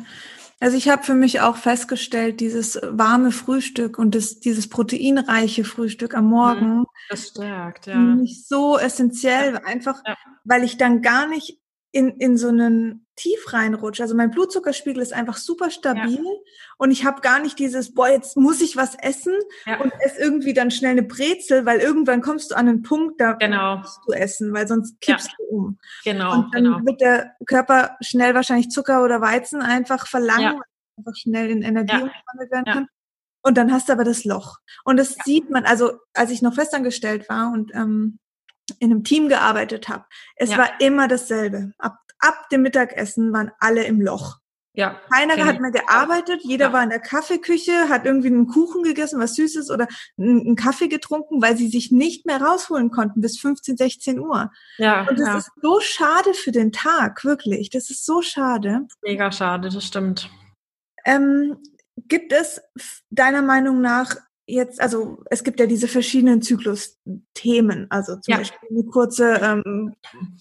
[0.60, 6.14] Also ich habe für mich auch festgestellt, dieses warme Frühstück und das, dieses proteinreiche Frühstück
[6.14, 6.80] am Morgen.
[6.80, 6.86] Mhm.
[7.08, 7.96] Das stärkt, ja.
[7.96, 9.60] Nicht so essentiell, ja.
[9.64, 10.16] einfach, ja.
[10.44, 11.60] weil ich dann gar nicht
[11.92, 14.02] in, in so einen Tief reinrutsche.
[14.02, 16.32] Also mein Blutzuckerspiegel ist einfach super stabil ja.
[16.78, 19.34] und ich habe gar nicht dieses, boah, jetzt muss ich was essen
[19.66, 19.80] ja.
[19.80, 23.32] und ess irgendwie dann schnell eine Brezel, weil irgendwann kommst du an einen Punkt, da
[23.32, 23.78] genau.
[23.78, 25.34] musst du essen, weil sonst kippst ja.
[25.38, 25.78] du um.
[26.04, 26.32] Genau.
[26.34, 26.78] Und dann genau.
[26.84, 30.60] wird der Körper schnell wahrscheinlich Zucker oder Weizen einfach verlangen,
[30.96, 32.86] einfach schnell in Energie umgewandelt werden kann.
[33.42, 34.58] Und dann hast du aber das Loch.
[34.84, 38.18] Und das sieht man, also als ich noch festangestellt war und ähm,
[38.78, 40.04] in einem Team gearbeitet habe,
[40.36, 40.58] es ja.
[40.58, 41.72] war immer dasselbe.
[41.78, 44.38] Ab, ab dem Mittagessen waren alle im Loch.
[44.78, 46.72] Ja, Keiner hat mehr gearbeitet, jeder ja.
[46.72, 51.42] war in der Kaffeeküche, hat irgendwie einen Kuchen gegessen, was Süßes oder einen Kaffee getrunken,
[51.42, 54.52] weil sie sich nicht mehr rausholen konnten bis 15, 16 Uhr.
[54.76, 55.38] Ja, Und das ja.
[55.38, 57.70] ist so schade für den Tag, wirklich.
[57.70, 58.86] Das ist so schade.
[59.02, 60.30] Mega schade, das stimmt.
[61.04, 61.56] Ähm,
[62.06, 62.60] gibt es
[63.10, 64.14] deiner Meinung nach
[64.48, 68.38] jetzt, also es gibt ja diese verschiedenen Zyklus-Themen, also zum ja.
[68.38, 69.94] Beispiel eine kurze ähm,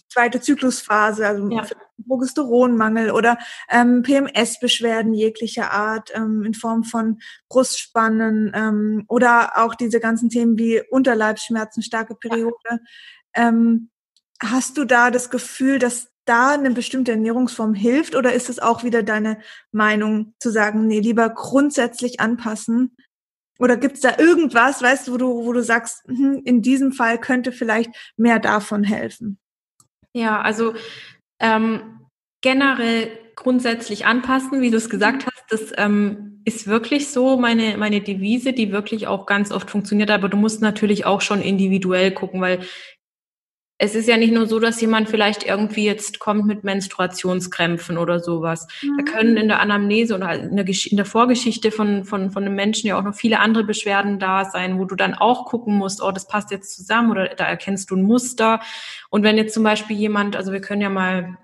[0.07, 1.65] zweite Zyklusphase, also ja.
[2.07, 3.37] Progesteronmangel oder
[3.69, 10.57] ähm, PMS-Beschwerden jeglicher Art ähm, in Form von Brustspannen ähm, oder auch diese ganzen Themen
[10.57, 12.55] wie Unterleibsschmerzen, starke Periode.
[12.69, 12.79] Ja.
[13.33, 13.89] Ähm,
[14.41, 18.83] hast du da das Gefühl, dass da eine bestimmte Ernährungsform hilft oder ist es auch
[18.83, 19.39] wieder deine
[19.71, 22.95] Meinung zu sagen, nee, lieber grundsätzlich anpassen,
[23.59, 27.19] oder gibt's da irgendwas, weißt du, wo du, wo du sagst, hm, in diesem Fall
[27.19, 29.37] könnte vielleicht mehr davon helfen?
[30.13, 30.73] Ja, also
[31.39, 31.99] ähm,
[32.41, 38.01] generell grundsätzlich anpassen, wie du es gesagt hast, das ähm, ist wirklich so meine, meine
[38.01, 42.41] Devise, die wirklich auch ganz oft funktioniert, aber du musst natürlich auch schon individuell gucken,
[42.41, 42.61] weil
[43.79, 48.19] es ist ja nicht nur so, dass jemand vielleicht irgendwie jetzt kommt mit Menstruationskrämpfen oder
[48.19, 48.67] sowas.
[48.81, 48.97] Mhm.
[48.97, 52.55] Da können in der Anamnese oder in der, in der, Vorgeschichte von, von, von einem
[52.55, 56.01] Menschen ja auch noch viele andere Beschwerden da sein, wo du dann auch gucken musst,
[56.01, 58.61] oh, das passt jetzt zusammen oder da erkennst du ein Muster.
[59.09, 61.37] Und wenn jetzt zum Beispiel jemand, also wir können ja mal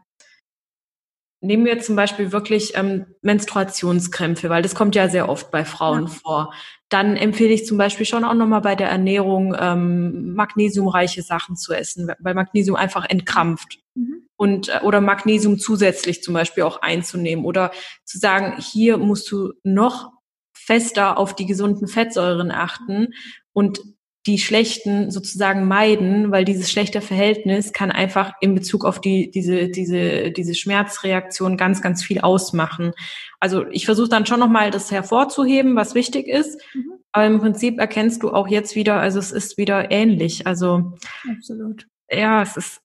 [1.43, 6.03] nehmen wir zum Beispiel wirklich ähm, Menstruationskrämpfe, weil das kommt ja sehr oft bei Frauen
[6.03, 6.07] ja.
[6.07, 6.53] vor.
[6.89, 11.73] Dann empfehle ich zum Beispiel schon auch nochmal bei der Ernährung ähm, magnesiumreiche Sachen zu
[11.73, 13.79] essen, weil Magnesium einfach entkrampft.
[13.93, 14.27] Mhm.
[14.37, 17.71] Und, äh, oder Magnesium zusätzlich zum Beispiel auch einzunehmen oder
[18.05, 20.11] zu sagen, hier musst du noch
[20.53, 23.09] fester auf die gesunden Fettsäuren achten
[23.51, 23.81] und
[24.25, 29.67] die schlechten sozusagen meiden, weil dieses schlechte Verhältnis kann einfach in Bezug auf die, diese,
[29.67, 32.93] diese, diese Schmerzreaktion ganz, ganz viel ausmachen.
[33.41, 36.61] Also ich versuche dann schon nochmal das hervorzuheben, was wichtig ist.
[36.73, 36.93] Mhm.
[37.11, 40.47] Aber im Prinzip erkennst du auch jetzt wieder, also es ist wieder ähnlich.
[40.47, 40.93] Also
[41.29, 41.87] absolut.
[42.09, 42.81] Ja, es ist.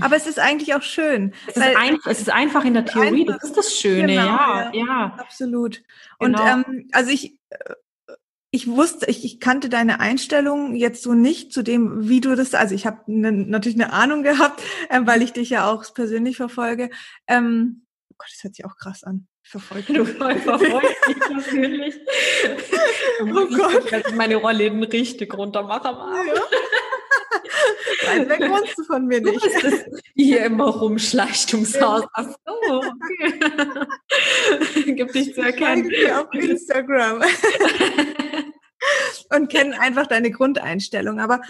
[0.00, 1.32] Aber es ist eigentlich auch schön.
[1.46, 4.24] Es, ist, ein, es ist einfach in der Theorie, einfach, das ist das Schöne, genau,
[4.24, 5.16] ja, ja, ja.
[5.18, 5.82] Absolut.
[6.18, 6.46] Und genau.
[6.46, 7.74] ähm, also ich äh,
[8.50, 12.54] ich wusste, ich, ich kannte deine Einstellung jetzt so nicht zu dem, wie du das,
[12.54, 16.36] also ich habe ne, natürlich eine Ahnung gehabt, äh, weil ich dich ja auch persönlich
[16.36, 16.90] verfolge.
[17.28, 19.28] Ähm, oh Gott, das hört sich auch krass an.
[19.42, 21.94] Verfolge du verfolgst mich persönlich.
[23.22, 24.06] oh Gott.
[24.06, 26.26] Ich meine Rolle in richtig runter am Abend.
[26.26, 26.42] Ja.
[28.06, 29.44] Weit weg wohnst du von mir nicht.
[29.44, 32.04] Du bist die hier immer rumschleicht ums Haus.
[32.14, 33.40] Ach so, okay.
[34.94, 35.90] Gibt dich zu erkennen.
[35.90, 37.22] Ich auf Instagram.
[39.30, 41.20] und kennen einfach deine Grundeinstellung.
[41.20, 41.40] Aber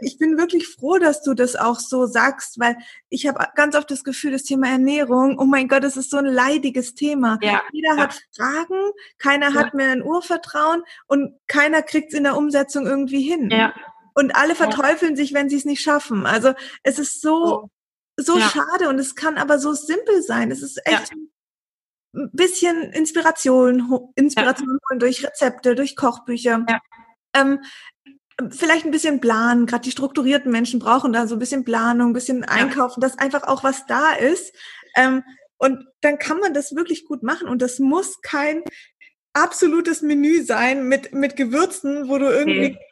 [0.00, 2.76] ich bin wirklich froh, dass du das auch so sagst, weil
[3.08, 6.16] ich habe ganz oft das Gefühl, das Thema Ernährung, oh mein Gott, das ist so
[6.16, 7.38] ein leidiges Thema.
[7.42, 8.02] Ja, Jeder ja.
[8.02, 13.22] hat Fragen, keiner hat mehr ein Urvertrauen und keiner kriegt es in der Umsetzung irgendwie
[13.22, 13.50] hin.
[13.50, 13.74] Ja.
[14.14, 16.26] Und alle verteufeln sich, wenn sie es nicht schaffen.
[16.26, 17.70] Also es ist so,
[18.16, 20.50] so schade und es kann aber so simpel sein.
[20.50, 21.12] Es ist echt
[22.14, 24.96] ein bisschen Inspiration, Inspiration ja.
[24.96, 26.64] durch Rezepte, durch Kochbücher.
[26.68, 26.80] Ja.
[27.34, 27.60] Ähm,
[28.50, 29.66] vielleicht ein bisschen planen.
[29.66, 33.08] Gerade die strukturierten Menschen brauchen da so ein bisschen Planung, ein bisschen Einkaufen, ja.
[33.08, 34.54] dass einfach auch was da ist.
[34.96, 35.22] Ähm,
[35.58, 37.48] und dann kann man das wirklich gut machen.
[37.48, 38.62] Und das muss kein
[39.34, 42.89] absolutes Menü sein mit, mit Gewürzen, wo du irgendwie okay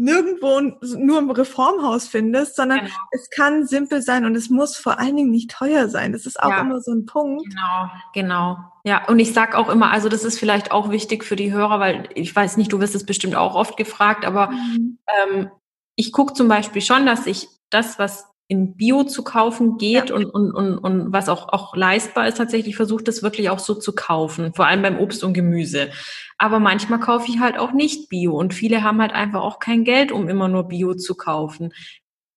[0.00, 2.90] nirgendwo nur im Reformhaus findest, sondern genau.
[3.10, 6.12] es kann simpel sein und es muss vor allen Dingen nicht teuer sein.
[6.12, 6.60] Das ist auch ja.
[6.62, 7.44] immer so ein Punkt.
[7.44, 8.58] Genau, genau.
[8.82, 11.80] Ja, und ich sag auch immer, also das ist vielleicht auch wichtig für die Hörer,
[11.80, 14.98] weil ich weiß nicht, du wirst es bestimmt auch oft gefragt, aber mhm.
[15.22, 15.50] ähm,
[15.96, 20.16] ich gucke zum Beispiel schon, dass ich das, was in Bio zu kaufen geht ja.
[20.16, 23.74] und, und, und, und was auch, auch leistbar ist, tatsächlich versucht das wirklich auch so
[23.74, 25.90] zu kaufen, vor allem beim Obst und Gemüse.
[26.36, 29.84] Aber manchmal kaufe ich halt auch nicht Bio und viele haben halt einfach auch kein
[29.84, 31.72] Geld, um immer nur Bio zu kaufen.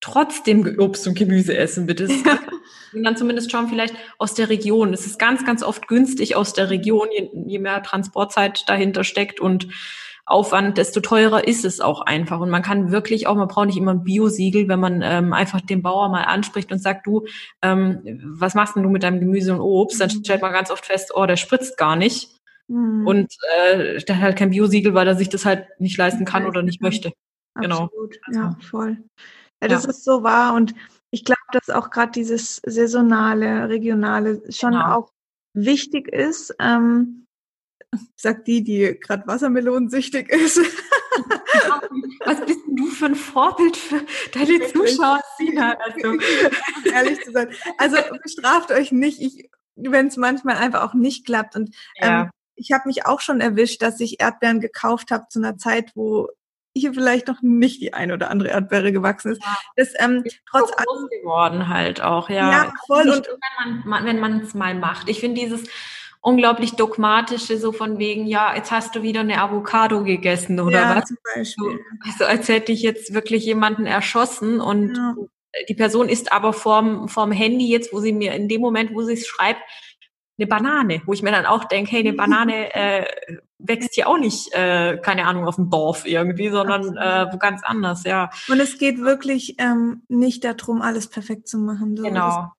[0.02, 2.06] Trotzdem Obst und Gemüse essen, bitte.
[2.06, 2.38] Ja.
[2.94, 4.94] Und dann zumindest schauen, vielleicht aus der Region.
[4.94, 9.40] Es ist ganz, ganz oft günstig aus der Region, je, je mehr Transportzeit dahinter steckt
[9.40, 9.68] und
[10.26, 12.40] Aufwand, desto teurer ist es auch einfach.
[12.40, 15.60] Und man kann wirklich auch, man braucht nicht immer ein Biosiegel, wenn man ähm, einfach
[15.60, 17.26] den Bauer mal anspricht und sagt, du,
[17.62, 20.00] ähm, was machst denn du mit deinem Gemüse und Obst?
[20.00, 22.30] Dann stellt man ganz oft fest, oh, der spritzt gar nicht.
[22.68, 23.06] Mhm.
[23.06, 23.36] Und
[23.68, 26.64] äh, der hat halt kein Biosiegel, weil er sich das halt nicht leisten kann oder
[26.64, 27.12] nicht möchte.
[27.56, 27.84] Genau.
[27.84, 28.18] Absolut.
[28.26, 28.40] Genau.
[28.40, 28.98] Ja, voll.
[29.62, 29.90] Ja, das ja.
[29.90, 30.56] ist so wahr.
[30.56, 30.74] Und
[31.12, 34.96] ich glaube, dass auch gerade dieses saisonale, regionale schon genau.
[34.96, 35.10] auch
[35.54, 36.56] wichtig ist.
[36.60, 37.26] Ähm,
[38.16, 40.60] sagt die, die gerade wassermelonensüchtig ist.
[42.26, 44.02] Was bist denn du für ein Vorbild für
[44.32, 45.78] deine Zuschauer, Sina?
[45.78, 46.18] Also.
[46.94, 47.50] Ehrlich zu sein.
[47.78, 51.56] Also bestraft euch nicht, wenn es manchmal einfach auch nicht klappt.
[51.56, 52.24] Und ja.
[52.24, 55.92] ähm, ich habe mich auch schon erwischt, dass ich Erdbeeren gekauft habe zu einer Zeit,
[55.96, 56.30] wo
[56.76, 59.44] hier vielleicht noch nicht die eine oder andere Erdbeere gewachsen ist.
[59.44, 59.58] Ja.
[59.76, 62.52] Das ähm, trotz so groß geworden halt auch, ja.
[62.52, 63.10] Ja, voll.
[63.10, 63.28] Und
[63.86, 65.08] wenn man es mal macht.
[65.10, 65.64] Ich finde dieses
[66.24, 70.96] unglaublich dogmatische, so von wegen, ja, jetzt hast du wieder eine Avocado gegessen oder ja,
[70.96, 71.06] was?
[71.06, 71.80] Zum Beispiel.
[72.06, 75.16] Also als hätte ich jetzt wirklich jemanden erschossen und ja.
[75.68, 79.04] die Person ist aber vorm, vorm Handy jetzt, wo sie mir in dem Moment, wo
[79.04, 79.60] sie es schreibt,
[80.38, 83.06] eine Banane, wo ich mir dann auch denke, hey, eine Banane äh,
[83.60, 87.64] wächst hier auch nicht, äh, keine Ahnung, auf dem Dorf irgendwie, sondern äh, wo ganz
[87.66, 88.30] anders, ja.
[88.48, 91.98] Und es geht wirklich ähm, nicht darum, alles perfekt zu machen.
[91.98, 92.04] So.
[92.04, 92.54] Genau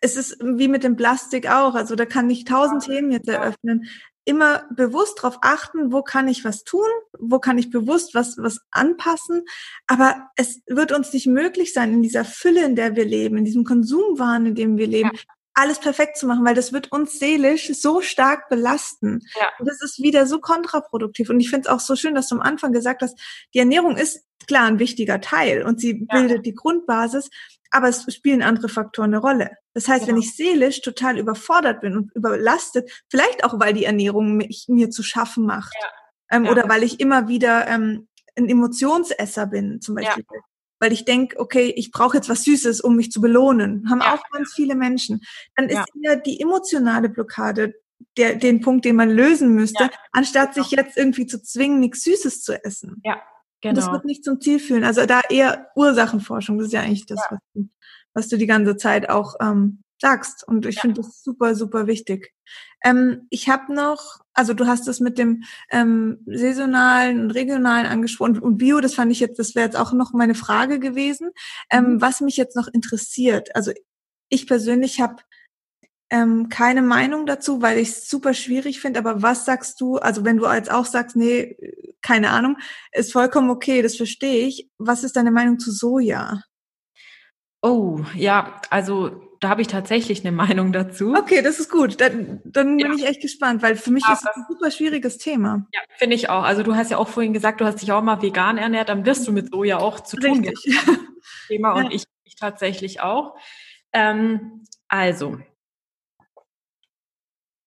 [0.00, 1.74] es ist wie mit dem Plastik auch.
[1.74, 3.88] Also da kann ich tausend Themen jetzt eröffnen.
[4.24, 6.86] Immer bewusst darauf achten, wo kann ich was tun,
[7.18, 9.44] wo kann ich bewusst was, was anpassen.
[9.86, 13.44] Aber es wird uns nicht möglich sein, in dieser Fülle, in der wir leben, in
[13.44, 15.20] diesem Konsumwahn, in dem wir leben, ja.
[15.54, 19.20] alles perfekt zu machen, weil das wird uns seelisch so stark belasten.
[19.40, 19.48] Ja.
[19.58, 21.30] Und das ist wieder so kontraproduktiv.
[21.30, 23.18] Und ich finde es auch so schön, dass du am Anfang gesagt hast,
[23.54, 27.30] die Ernährung ist klar ein wichtiger Teil und sie bildet die Grundbasis
[27.70, 29.50] aber es spielen andere Faktoren eine Rolle.
[29.78, 30.08] Das heißt, ja.
[30.08, 34.90] wenn ich seelisch total überfordert bin und überlastet, vielleicht auch, weil die Ernährung mich, mir
[34.90, 36.36] zu schaffen macht, ja.
[36.36, 36.50] Ähm, ja.
[36.50, 40.24] oder weil ich immer wieder ähm, ein Emotionsesser bin, zum Beispiel.
[40.80, 43.88] Weil ich denke, okay, ich brauche jetzt was Süßes, um mich zu belohnen.
[43.88, 45.20] Haben auch ganz viele Menschen.
[45.54, 47.74] Dann ist eher die emotionale Blockade
[48.16, 50.64] der, den Punkt, den man lösen müsste, anstatt genau.
[50.66, 53.00] sich jetzt irgendwie zu zwingen, nichts Süßes zu essen.
[53.04, 53.22] Ja,
[53.60, 53.70] Genau.
[53.70, 54.84] Und das wird nicht zum Ziel führen.
[54.84, 57.36] Also da eher Ursachenforschung, das ist ja eigentlich das, ja.
[57.36, 57.68] Was, du,
[58.14, 60.46] was du die ganze Zeit auch ähm, sagst.
[60.46, 60.82] Und ich ja.
[60.82, 62.32] finde das super, super wichtig.
[62.84, 68.38] Ähm, ich habe noch, also du hast das mit dem ähm, saisonalen und regionalen angesprochen
[68.38, 71.30] und Bio, das fand ich jetzt, das wäre jetzt auch noch meine Frage gewesen.
[71.70, 72.00] Ähm, mhm.
[72.00, 73.72] Was mich jetzt noch interessiert, also
[74.28, 75.16] ich persönlich habe
[76.10, 78.98] ähm, keine Meinung dazu, weil ich es super schwierig finde.
[79.00, 79.96] Aber was sagst du?
[79.96, 81.56] Also wenn du als auch sagst, nee,
[82.00, 82.56] keine Ahnung,
[82.92, 84.70] ist vollkommen okay, das verstehe ich.
[84.78, 86.42] Was ist deine Meinung zu Soja?
[87.62, 91.14] Oh, ja, also da habe ich tatsächlich eine Meinung dazu.
[91.14, 92.00] Okay, das ist gut.
[92.00, 92.88] Dann, dann ja.
[92.88, 95.66] bin ich echt gespannt, weil für mich ja, ist das ein super schwieriges Thema.
[95.72, 96.42] Ja, finde ich auch.
[96.42, 99.04] Also du hast ja auch vorhin gesagt, du hast dich auch mal vegan ernährt, dann
[99.06, 100.44] wirst du mit Soja auch zu tun.
[100.44, 100.78] Richtig.
[101.48, 103.36] Thema und ich, ich tatsächlich auch.
[103.92, 105.38] Ähm, also,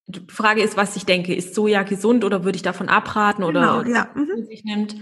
[0.08, 1.34] die Frage ist, was ich denke.
[1.34, 4.10] Ist Soja gesund oder würde ich davon abraten oder genau, ja.
[4.14, 4.46] mhm.
[4.46, 4.96] sich nimmt?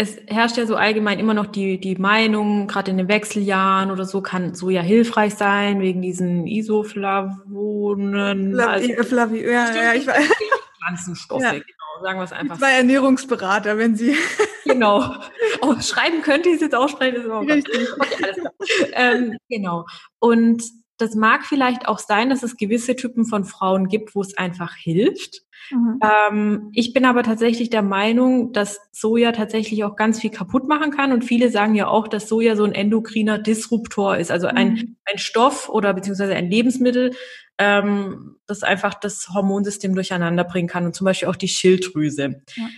[0.00, 4.04] Es herrscht ja so allgemein immer noch die, die Meinung, gerade in den Wechseljahren oder
[4.04, 8.54] so kann Soja hilfreich sein, wegen diesen Isoflavonen.
[8.54, 10.30] Flavi, also, Flavi, ja, ja, ich weiß.
[10.78, 11.50] Pflanzenstoffe, ja.
[11.50, 12.58] genau, sagen wir es einfach.
[12.58, 14.14] Zwei Ernährungsberater, wenn Sie.
[14.68, 14.98] Genau.
[14.98, 15.18] Auch
[15.62, 17.88] oh, schreiben könnte ich es jetzt aussprechen, ist auch Richtig.
[17.98, 18.52] Okay, alles klar.
[18.92, 19.86] ähm, genau.
[20.18, 20.62] Und
[20.98, 24.74] das mag vielleicht auch sein, dass es gewisse Typen von Frauen gibt, wo es einfach
[24.74, 25.42] hilft.
[25.70, 26.00] Mhm.
[26.02, 30.90] Ähm, ich bin aber tatsächlich der Meinung, dass Soja tatsächlich auch ganz viel kaputt machen
[30.90, 31.12] kann.
[31.12, 34.96] Und viele sagen ja auch, dass Soja so ein endokriner Disruptor ist, also ein, mhm.
[35.04, 37.14] ein Stoff oder beziehungsweise ein Lebensmittel,
[37.58, 42.42] ähm, das einfach das Hormonsystem durcheinander bringen kann und zum Beispiel auch die Schilddrüse.
[42.54, 42.68] Ja.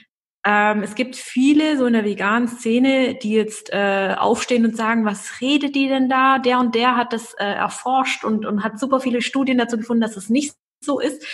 [0.45, 5.05] Ähm, es gibt viele so in der veganen Szene, die jetzt äh, aufstehen und sagen,
[5.05, 6.39] was redet die denn da?
[6.39, 10.01] Der und der hat das äh, erforscht und, und hat super viele Studien dazu gefunden,
[10.01, 11.25] dass es nicht so ist.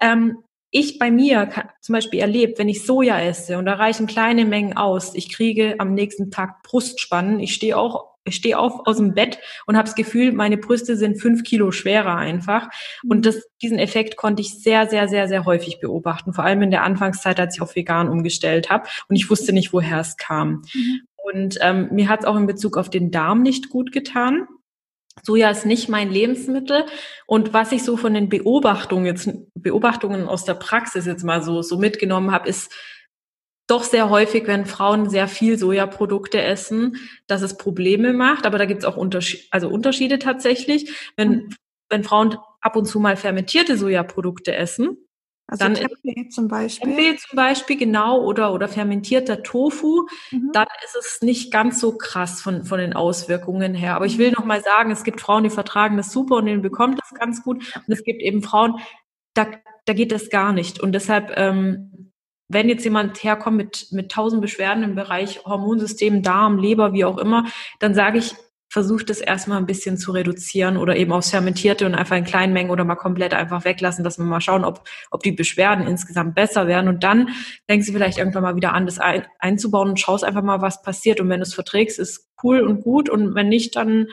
[0.00, 0.38] Ähm,
[0.70, 1.50] ich bei mir
[1.82, 5.76] zum Beispiel erlebt, wenn ich Soja esse und da reichen kleine Mengen aus, ich kriege
[5.78, 7.38] am nächsten Tag Brustspannen.
[7.38, 11.20] Ich stehe auch stehe auf aus dem Bett und habe das Gefühl, meine Brüste sind
[11.20, 12.68] fünf Kilo schwerer einfach.
[13.08, 16.32] Und das, diesen Effekt konnte ich sehr, sehr, sehr, sehr häufig beobachten.
[16.32, 19.72] Vor allem in der Anfangszeit, als ich auf vegan umgestellt habe und ich wusste nicht,
[19.72, 20.62] woher es kam.
[20.74, 21.00] Mhm.
[21.24, 24.46] Und ähm, mir hat es auch in Bezug auf den Darm nicht gut getan.
[25.22, 26.84] Soja ist nicht mein Lebensmittel.
[27.26, 31.62] Und was ich so von den Beobachtungen jetzt, Beobachtungen aus der Praxis jetzt mal so,
[31.62, 32.72] so mitgenommen habe, ist
[33.66, 36.96] doch sehr häufig, wenn Frauen sehr viel Sojaprodukte essen,
[37.26, 38.46] dass es Probleme macht.
[38.46, 41.12] Aber da gibt es auch Unterschied, also Unterschiede tatsächlich.
[41.16, 41.56] Wenn, mhm.
[41.88, 44.98] wenn Frauen ab und zu mal fermentierte Sojaprodukte essen,
[45.46, 46.94] also dann Tempeh zum Beispiel.
[46.94, 50.50] Tempeh zum Beispiel, genau, oder, oder fermentierter Tofu, mhm.
[50.52, 53.94] dann ist es nicht ganz so krass von, von den Auswirkungen her.
[53.94, 54.34] Aber ich will mhm.
[54.38, 57.42] noch mal sagen, es gibt Frauen, die vertragen das super und denen bekommt das ganz
[57.42, 57.58] gut.
[57.74, 58.76] Und es gibt eben Frauen,
[59.34, 59.46] da,
[59.84, 60.80] da geht das gar nicht.
[60.80, 61.92] Und deshalb, ähm,
[62.48, 67.18] wenn jetzt jemand herkommt mit, mit tausend Beschwerden im Bereich Hormonsystem, Darm, Leber, wie auch
[67.18, 67.46] immer,
[67.80, 68.34] dann sage ich,
[68.74, 72.52] versucht es erstmal ein bisschen zu reduzieren oder eben aufs Fermentierte und einfach in kleinen
[72.52, 76.34] Mengen oder mal komplett einfach weglassen, dass wir mal schauen, ob, ob die Beschwerden insgesamt
[76.34, 76.88] besser werden.
[76.88, 77.28] Und dann
[77.70, 80.82] denkst du vielleicht irgendwann mal wieder an, das ein, einzubauen und schaust einfach mal, was
[80.82, 81.20] passiert.
[81.20, 83.08] Und wenn du es verträgst, ist cool und gut.
[83.08, 84.08] Und wenn nicht, dann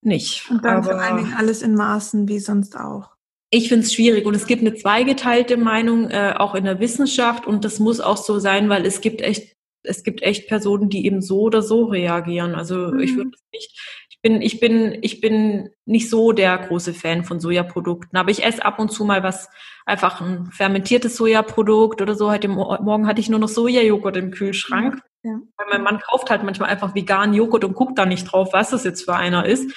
[0.00, 0.50] nicht.
[0.50, 3.10] Und dann Aber, vor allen Dingen alles in Maßen, wie sonst auch.
[3.50, 7.46] Ich finde es schwierig und es gibt eine zweigeteilte Meinung, äh, auch in der Wissenschaft
[7.46, 11.06] und das muss auch so sein, weil es gibt echt es gibt echt Personen, die
[11.06, 12.54] eben so oder so reagieren.
[12.54, 13.00] Also mhm.
[13.00, 17.40] ich würde nicht, ich bin, ich bin, ich bin nicht so der große Fan von
[17.40, 19.48] Sojaprodukten, aber ich esse ab und zu mal was,
[19.86, 22.30] einfach ein fermentiertes Sojaprodukt oder so.
[22.30, 24.96] Heute Morgen hatte ich nur noch Sojajoghurt im Kühlschrank.
[24.96, 25.00] Ja.
[25.22, 25.38] Ja.
[25.58, 28.70] Weil mein Mann kauft halt manchmal einfach veganen Joghurt und guckt da nicht drauf, was
[28.70, 29.70] das jetzt für einer ist.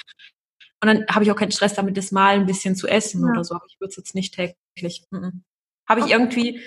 [0.84, 3.32] Und dann habe ich auch keinen Stress damit, das mal ein bisschen zu essen ja.
[3.32, 3.56] oder so.
[3.56, 5.06] Aber ich würde es jetzt nicht täglich.
[5.12, 5.44] Mhm.
[5.88, 6.60] Habe ich irgendwie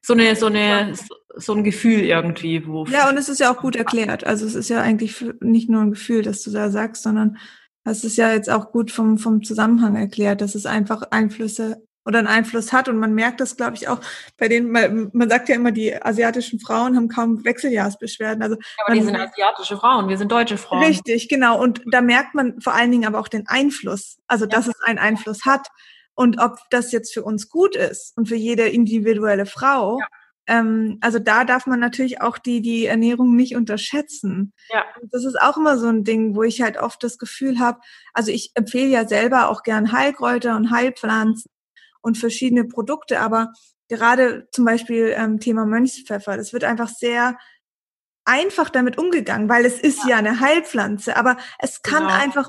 [0.00, 0.94] so eine, so eine,
[1.34, 2.84] so ein Gefühl irgendwie, wo.
[2.86, 4.24] Ja, und es ist ja auch gut erklärt.
[4.24, 7.36] Also es ist ja eigentlich nicht nur ein Gefühl, dass du da sagst, sondern
[7.82, 12.18] es ist ja jetzt auch gut vom, vom Zusammenhang erklärt, dass es einfach Einflüsse oder
[12.18, 12.88] einen Einfluss hat.
[12.88, 14.00] Und man merkt das, glaube ich, auch
[14.36, 18.42] bei denen, man, sagt ja immer, die asiatischen Frauen haben kaum Wechseljahrsbeschwerden.
[18.42, 20.84] Also ja, aber die sind asiatische Frauen, wir sind deutsche Frauen.
[20.84, 21.60] Richtig, genau.
[21.60, 24.50] Und da merkt man vor allen Dingen aber auch den Einfluss, also ja.
[24.50, 25.68] dass es einen Einfluss hat.
[26.14, 30.06] Und ob das jetzt für uns gut ist und für jede individuelle Frau, ja.
[30.46, 34.52] ähm, also da darf man natürlich auch die, die Ernährung nicht unterschätzen.
[34.70, 34.84] Ja.
[35.10, 37.80] Das ist auch immer so ein Ding, wo ich halt oft das Gefühl habe,
[38.12, 41.50] also ich empfehle ja selber auch gern Heilkräuter und Heilpflanzen
[42.04, 43.52] und verschiedene Produkte, aber
[43.88, 47.36] gerade zum Beispiel ähm, Thema Mönchspfeffer, das wird einfach sehr
[48.26, 52.14] einfach damit umgegangen, weil es ist ja, ja eine Heilpflanze, aber es kann genau.
[52.14, 52.48] einfach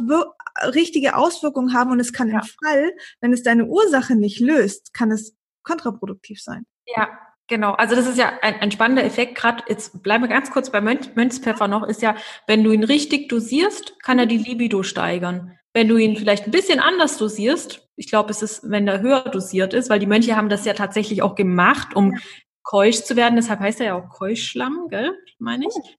[0.74, 2.36] richtige Auswirkungen haben und es kann ja.
[2.36, 6.66] im Fall, wenn es deine Ursache nicht löst, kann es kontraproduktiv sein.
[6.86, 7.10] Ja,
[7.48, 9.36] Genau, also das ist ja ein, ein spannender Effekt.
[9.36, 12.16] Gerade jetzt bleiben wir ganz kurz bei Mönch, Mönchspfeffer noch, ist ja,
[12.48, 15.56] wenn du ihn richtig dosierst, kann er die Libido steigern.
[15.72, 19.22] Wenn du ihn vielleicht ein bisschen anders dosierst, ich glaube, es ist, wenn er höher
[19.22, 22.20] dosiert ist, weil die Mönche haben das ja tatsächlich auch gemacht, um ja.
[22.64, 23.36] keusch zu werden.
[23.36, 25.74] Deshalb heißt er ja auch Keuschlamm, gell, meine ich.
[25.76, 25.90] Oh.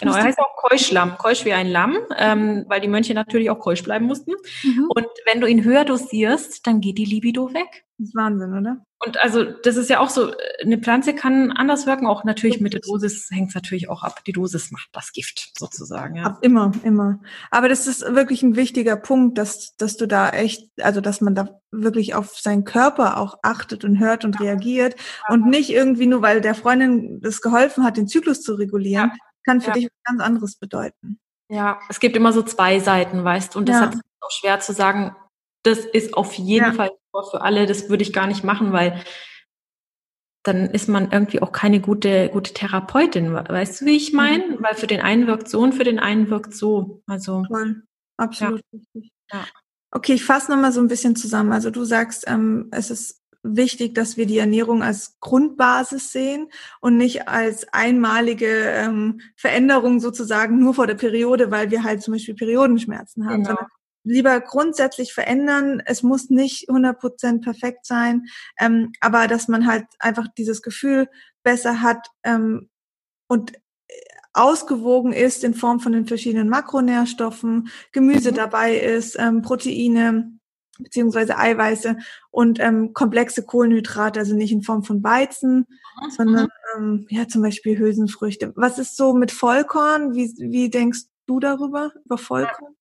[0.00, 3.58] Genau, er heißt auch Keuschlamm, keusch wie ein Lamm, ähm, weil die Mönche natürlich auch
[3.58, 4.32] keusch bleiben mussten.
[4.62, 4.86] Mhm.
[4.88, 7.84] Und wenn du ihn höher dosierst, dann geht die Libido weg.
[7.98, 8.78] Das ist Wahnsinn, oder?
[9.04, 12.72] Und also das ist ja auch so, eine Pflanze kann anders wirken, auch natürlich mit
[12.72, 14.22] der Dosis hängt es natürlich auch ab.
[14.24, 16.16] Die Dosis macht das Gift sozusagen.
[16.16, 16.24] Ja.
[16.24, 17.20] Ab, immer, immer.
[17.50, 21.34] Aber das ist wirklich ein wichtiger Punkt, dass, dass du da echt, also dass man
[21.34, 24.94] da wirklich auf seinen Körper auch achtet und hört und reagiert
[25.28, 25.34] ja.
[25.34, 29.16] und nicht irgendwie nur, weil der Freundin das geholfen hat, den Zyklus zu regulieren, ja
[29.44, 29.74] kann für ja.
[29.74, 31.18] dich was ganz anderes bedeuten.
[31.48, 33.98] Ja, es gibt immer so zwei Seiten, weißt du, und deshalb ja.
[33.98, 35.14] ist es auch schwer zu sagen,
[35.64, 36.72] das ist auf jeden ja.
[36.72, 36.90] Fall
[37.30, 39.02] für alle, das würde ich gar nicht machen, weil
[40.42, 43.32] dann ist man irgendwie auch keine gute, gute Therapeutin.
[43.32, 44.44] Weißt du, wie ich meine?
[44.44, 44.62] Mhm.
[44.62, 47.02] Weil für den einen wirkt so und für den einen wirkt so.
[47.06, 47.44] Also.
[47.46, 47.82] Voll.
[48.16, 48.78] Absolut ja.
[48.78, 49.12] richtig.
[49.32, 49.44] Ja.
[49.90, 51.52] Okay, ich fasse nochmal so ein bisschen zusammen.
[51.52, 56.48] Also du sagst, ähm, es ist wichtig, dass wir die Ernährung als Grundbasis sehen
[56.80, 62.14] und nicht als einmalige ähm, Veränderung sozusagen nur vor der Periode, weil wir halt zum
[62.14, 63.56] Beispiel Periodenschmerzen haben, genau.
[63.56, 63.66] sondern
[64.04, 65.82] lieber grundsätzlich verändern.
[65.84, 68.26] Es muss nicht 100 Prozent perfekt sein,
[68.58, 71.08] ähm, aber dass man halt einfach dieses Gefühl
[71.42, 72.68] besser hat ähm,
[73.28, 73.52] und
[74.34, 78.36] ausgewogen ist in Form von den verschiedenen Makronährstoffen, Gemüse mhm.
[78.36, 80.32] dabei ist, ähm, Proteine,
[80.78, 81.96] beziehungsweise Eiweiße
[82.30, 86.10] und ähm, komplexe Kohlenhydrate, also nicht in Form von Weizen, mhm.
[86.10, 88.52] sondern ähm, ja zum Beispiel Hülsenfrüchte.
[88.56, 90.14] Was ist so mit Vollkorn?
[90.14, 92.74] Wie, wie denkst du darüber, über Vollkorn?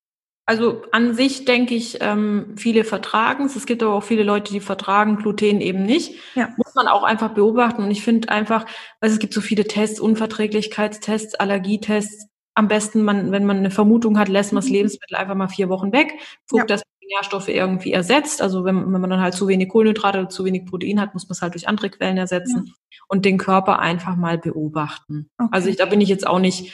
[0.46, 3.56] Also an sich denke ich, ähm, viele vertragen es.
[3.56, 6.16] Es gibt aber auch viele Leute, die vertragen Gluten eben nicht.
[6.36, 6.50] Ja.
[6.58, 7.84] Muss man auch einfach beobachten.
[7.84, 8.66] Und ich finde einfach,
[9.00, 12.28] weil es gibt so viele Tests, Unverträglichkeitstests, Allergietests.
[12.54, 14.76] Am besten, man, wenn man eine Vermutung hat, lässt man das mhm.
[14.76, 16.14] Lebensmittel einfach mal vier Wochen weg,
[16.50, 16.66] guckt, ja.
[16.66, 18.42] dass Nährstoffe irgendwie ersetzt.
[18.42, 21.28] Also wenn, wenn man dann halt zu wenig Kohlenhydrate oder zu wenig Protein hat, muss
[21.28, 22.74] man es halt durch andere Quellen ersetzen ja.
[23.08, 25.30] und den Körper einfach mal beobachten.
[25.38, 25.50] Okay.
[25.52, 26.74] Also ich, da bin ich jetzt auch nicht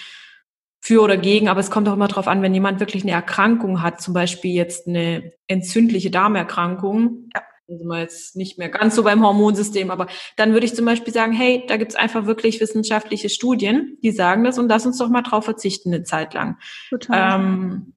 [0.87, 3.81] für oder gegen, aber es kommt auch immer darauf an, wenn jemand wirklich eine Erkrankung
[3.81, 7.41] hat, zum Beispiel jetzt eine entzündliche Darmerkrankung, ja.
[7.67, 10.07] sind wir jetzt nicht mehr ganz so beim Hormonsystem, aber
[10.37, 14.45] dann würde ich zum Beispiel sagen, hey, da gibt's einfach wirklich wissenschaftliche Studien, die sagen
[14.45, 16.57] das und lass uns doch mal drauf verzichten eine Zeit lang.
[16.89, 17.41] Total.
[17.41, 17.93] Ähm,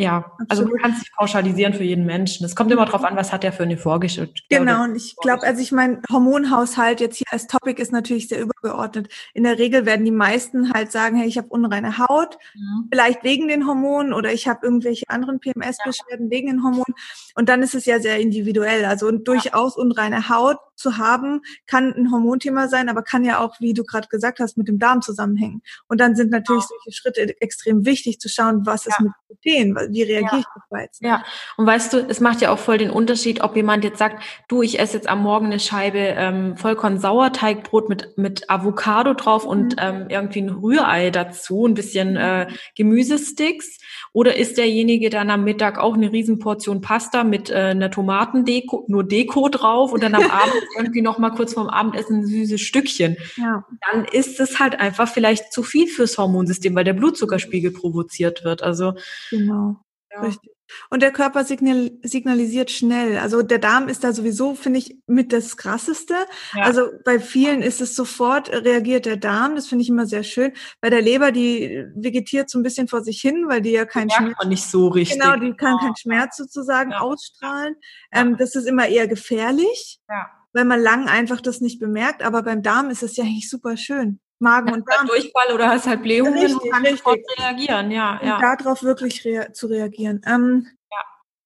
[0.00, 0.50] ja, Absolut.
[0.50, 2.46] also man kann es nicht pauschalisieren für jeden Menschen.
[2.46, 4.42] Es kommt immer darauf an, was hat er für eine Vorgeschichte.
[4.48, 8.40] Genau, und ich glaube, also ich meine, Hormonhaushalt jetzt hier als Topic ist natürlich sehr
[8.40, 9.12] übergeordnet.
[9.34, 12.88] In der Regel werden die meisten halt sagen, hey, ich habe unreine Haut, mhm.
[12.90, 16.30] vielleicht wegen den Hormonen oder ich habe irgendwelche anderen PMS-Beschwerden ja.
[16.30, 16.94] wegen den Hormonen.
[17.34, 18.86] Und dann ist es ja sehr individuell.
[18.86, 23.74] Also durchaus unreine Haut zu haben, kann ein Hormonthema sein, aber kann ja auch, wie
[23.74, 25.62] du gerade gesagt hast, mit dem Darm zusammenhängen.
[25.88, 26.80] Und dann sind natürlich genau.
[26.84, 28.90] solche Schritte extrem wichtig zu schauen, was ja.
[28.90, 30.38] ist mit Gluten, wie reagiere ja.
[30.38, 31.06] ich auf Weizen.
[31.06, 31.24] Ja,
[31.56, 34.62] und weißt du, es macht ja auch voll den Unterschied, ob jemand jetzt sagt, du,
[34.62, 39.50] ich esse jetzt am Morgen eine Scheibe ähm, Vollkorn-Sauerteigbrot mit, mit Avocado drauf mhm.
[39.50, 43.78] und ähm, irgendwie ein Rührei dazu, ein bisschen äh, Gemüsesticks.
[44.12, 49.04] Oder ist derjenige dann am Mittag auch eine Riesenportion Pasta mit äh, einer Tomatendeko, nur
[49.04, 53.16] Deko drauf und dann am Abend irgendwie noch mal kurz vorm Abendessen ein süßes Stückchen.
[53.36, 53.64] Ja.
[53.90, 58.62] Dann ist es halt einfach vielleicht zu viel fürs Hormonsystem, weil der Blutzuckerspiegel provoziert wird.
[58.62, 58.94] Also
[59.30, 59.76] genau.
[60.12, 60.22] Ja.
[60.22, 60.52] Richtig.
[60.88, 63.18] Und der Körper signal signalisiert schnell.
[63.18, 66.14] Also der Darm ist da sowieso, finde ich, mit das Krasseste.
[66.54, 66.64] Ja.
[66.64, 69.56] Also bei vielen ist es sofort, reagiert der Darm.
[69.56, 70.52] Das finde ich immer sehr schön.
[70.80, 74.10] Bei der Leber, die vegetiert so ein bisschen vor sich hin, weil die ja keinen
[74.10, 74.36] Schmerz.
[74.38, 75.20] Man nicht so richtig.
[75.20, 77.00] Genau, die kann keinen Schmerz sozusagen ja.
[77.00, 77.76] ausstrahlen.
[78.12, 80.00] Ähm, das ist immer eher gefährlich.
[80.08, 80.30] Ja.
[80.52, 82.22] Weil man lang einfach das nicht bemerkt.
[82.22, 84.20] Aber beim Darm ist es ja eigentlich super schön.
[84.40, 85.06] Magen und Darm.
[85.06, 88.18] Durchfall oder hast halt Blähungen richtig, und kannst sofort reagieren, ja.
[88.18, 88.56] Und ja.
[88.56, 90.22] darauf wirklich rea zu reagieren.
[90.26, 90.98] Ähm, ja.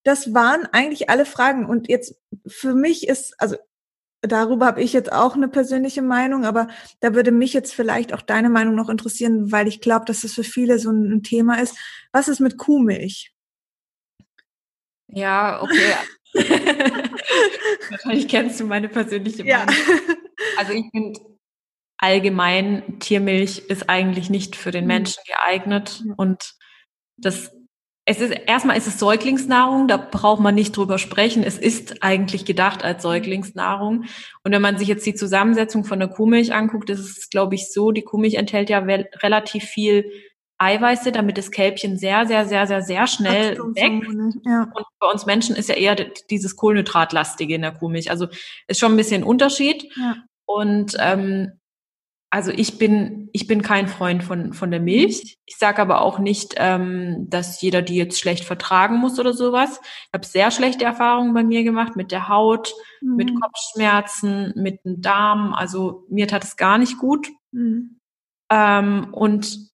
[0.04, 1.66] Das waren eigentlich alle Fragen.
[1.66, 3.56] Und jetzt für mich ist, also
[4.22, 6.68] darüber habe ich jetzt auch eine persönliche Meinung, aber
[7.00, 10.32] da würde mich jetzt vielleicht auch deine Meinung noch interessieren, weil ich glaube, dass das
[10.32, 11.76] für viele so ein Thema ist.
[12.12, 13.32] Was ist mit Kuhmilch?
[15.08, 15.94] Ja, okay.
[17.90, 19.68] Wahrscheinlich kennst du meine persönliche Meinung.
[19.68, 20.14] Ja.
[20.56, 21.20] Also ich finde
[21.98, 24.88] allgemein, Tiermilch ist eigentlich nicht für den mhm.
[24.88, 26.02] Menschen geeignet.
[26.16, 26.54] Und
[27.16, 27.50] das,
[28.04, 31.42] es ist, erstmal ist es Säuglingsnahrung, da braucht man nicht drüber sprechen.
[31.42, 33.08] Es ist eigentlich gedacht als mhm.
[33.08, 34.04] Säuglingsnahrung.
[34.42, 37.72] Und wenn man sich jetzt die Zusammensetzung von der Kuhmilch anguckt, ist es, glaube ich,
[37.72, 40.10] so, die Kuhmilch enthält ja relativ viel
[40.58, 44.38] Eiweiße, damit das Kälbchen sehr, sehr, sehr, sehr, sehr schnell wächst.
[44.44, 44.62] Ja.
[44.74, 45.96] Und bei uns Menschen ist ja eher
[46.30, 48.10] dieses Kohlenhydratlastige in der Kuhmilch.
[48.10, 48.28] Also
[48.68, 49.84] ist schon ein bisschen Unterschied.
[49.96, 50.16] Ja.
[50.46, 51.52] Und ähm,
[52.34, 55.38] also ich bin, ich bin kein Freund von, von der Milch.
[55.46, 59.80] Ich sage aber auch nicht, ähm, dass jeder die jetzt schlecht vertragen muss oder sowas.
[59.80, 63.14] Ich habe sehr schlechte Erfahrungen bei mir gemacht mit der Haut, mhm.
[63.14, 65.54] mit Kopfschmerzen, mit dem Darm.
[65.54, 67.28] Also mir tat es gar nicht gut.
[67.52, 68.00] Mhm.
[68.50, 69.72] Ähm, und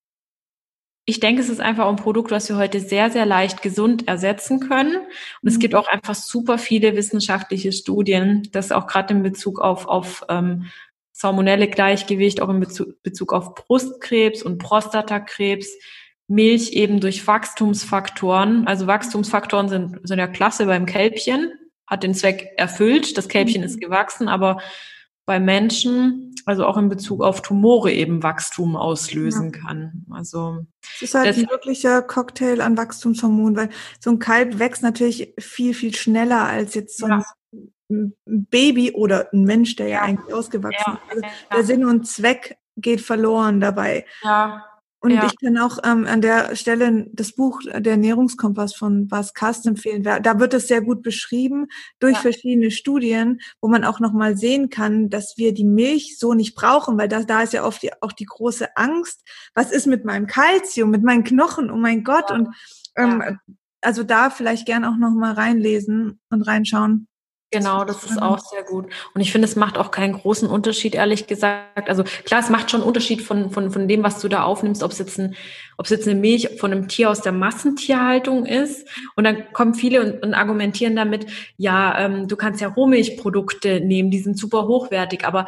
[1.06, 4.60] ich denke, es ist einfach ein Produkt, was wir heute sehr, sehr leicht gesund ersetzen
[4.60, 4.96] können.
[4.96, 5.08] Und
[5.42, 5.48] mhm.
[5.48, 10.24] es gibt auch einfach super viele wissenschaftliche Studien, das auch gerade in Bezug auf, auf
[10.28, 10.66] ähm,
[11.12, 15.68] das hormonelle Gleichgewicht auch in Bezug, Bezug auf Brustkrebs und Prostatakrebs,
[16.28, 18.66] Milch eben durch Wachstumsfaktoren.
[18.66, 21.52] Also Wachstumsfaktoren sind, sind ja klasse beim Kälbchen,
[21.86, 23.66] hat den Zweck erfüllt, das Kälbchen mhm.
[23.66, 24.60] ist gewachsen, aber
[25.30, 29.60] bei Menschen, also auch in Bezug auf Tumore eben Wachstum auslösen ja.
[29.60, 30.04] kann.
[30.10, 30.66] Also
[30.96, 33.68] es ist halt ein wirklicher Cocktail an Wachstumshormonen, weil
[34.00, 37.22] so ein Kalb wächst natürlich viel, viel schneller als jetzt so ja
[37.88, 41.22] ein Baby oder ein Mensch, der ja, ja eigentlich ausgewachsen ja, ist.
[41.22, 44.04] Also der Sinn und Zweck geht verloren dabei.
[44.24, 44.64] Ja.
[45.02, 45.26] Und ja.
[45.26, 50.02] ich kann auch ähm, an der Stelle das Buch Der Ernährungskompass von Bas Kast empfehlen.
[50.02, 51.68] Da wird es sehr gut beschrieben
[52.00, 52.20] durch ja.
[52.20, 56.98] verschiedene Studien, wo man auch nochmal sehen kann, dass wir die Milch so nicht brauchen,
[56.98, 59.26] weil da, da ist ja oft die, auch die große Angst.
[59.54, 61.70] Was ist mit meinem Kalzium, mit meinen Knochen?
[61.70, 62.28] Oh mein Gott.
[62.28, 62.36] Ja.
[62.36, 62.48] Und
[62.96, 63.38] ähm,
[63.80, 67.08] also da vielleicht gern auch nochmal reinlesen und reinschauen.
[67.52, 68.86] Genau, das ist auch sehr gut.
[69.12, 71.88] Und ich finde, es macht auch keinen großen Unterschied, ehrlich gesagt.
[71.88, 74.92] Also klar, es macht schon Unterschied von, von, von dem, was du da aufnimmst, ob
[74.92, 75.34] es jetzt ein,
[75.76, 78.86] ob es jetzt eine Milch von einem Tier aus der Massentierhaltung ist.
[79.16, 81.26] Und dann kommen viele und, und argumentieren damit,
[81.56, 85.46] ja, ähm, du kannst ja Rohmilchprodukte nehmen, die sind super hochwertig, aber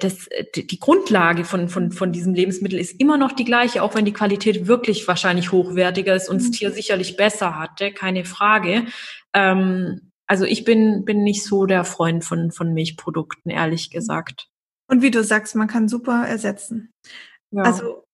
[0.00, 4.04] das, die Grundlage von, von, von diesem Lebensmittel ist immer noch die gleiche, auch wenn
[4.04, 6.52] die Qualität wirklich wahrscheinlich hochwertiger ist und das mhm.
[6.52, 8.86] Tier sicherlich besser hatte, keine Frage.
[9.32, 14.48] Ähm, also ich bin, bin nicht so der Freund von, von Milchprodukten, ehrlich gesagt.
[14.88, 16.92] Und wie du sagst, man kann super ersetzen.
[17.52, 17.62] Ja.
[17.62, 18.04] Also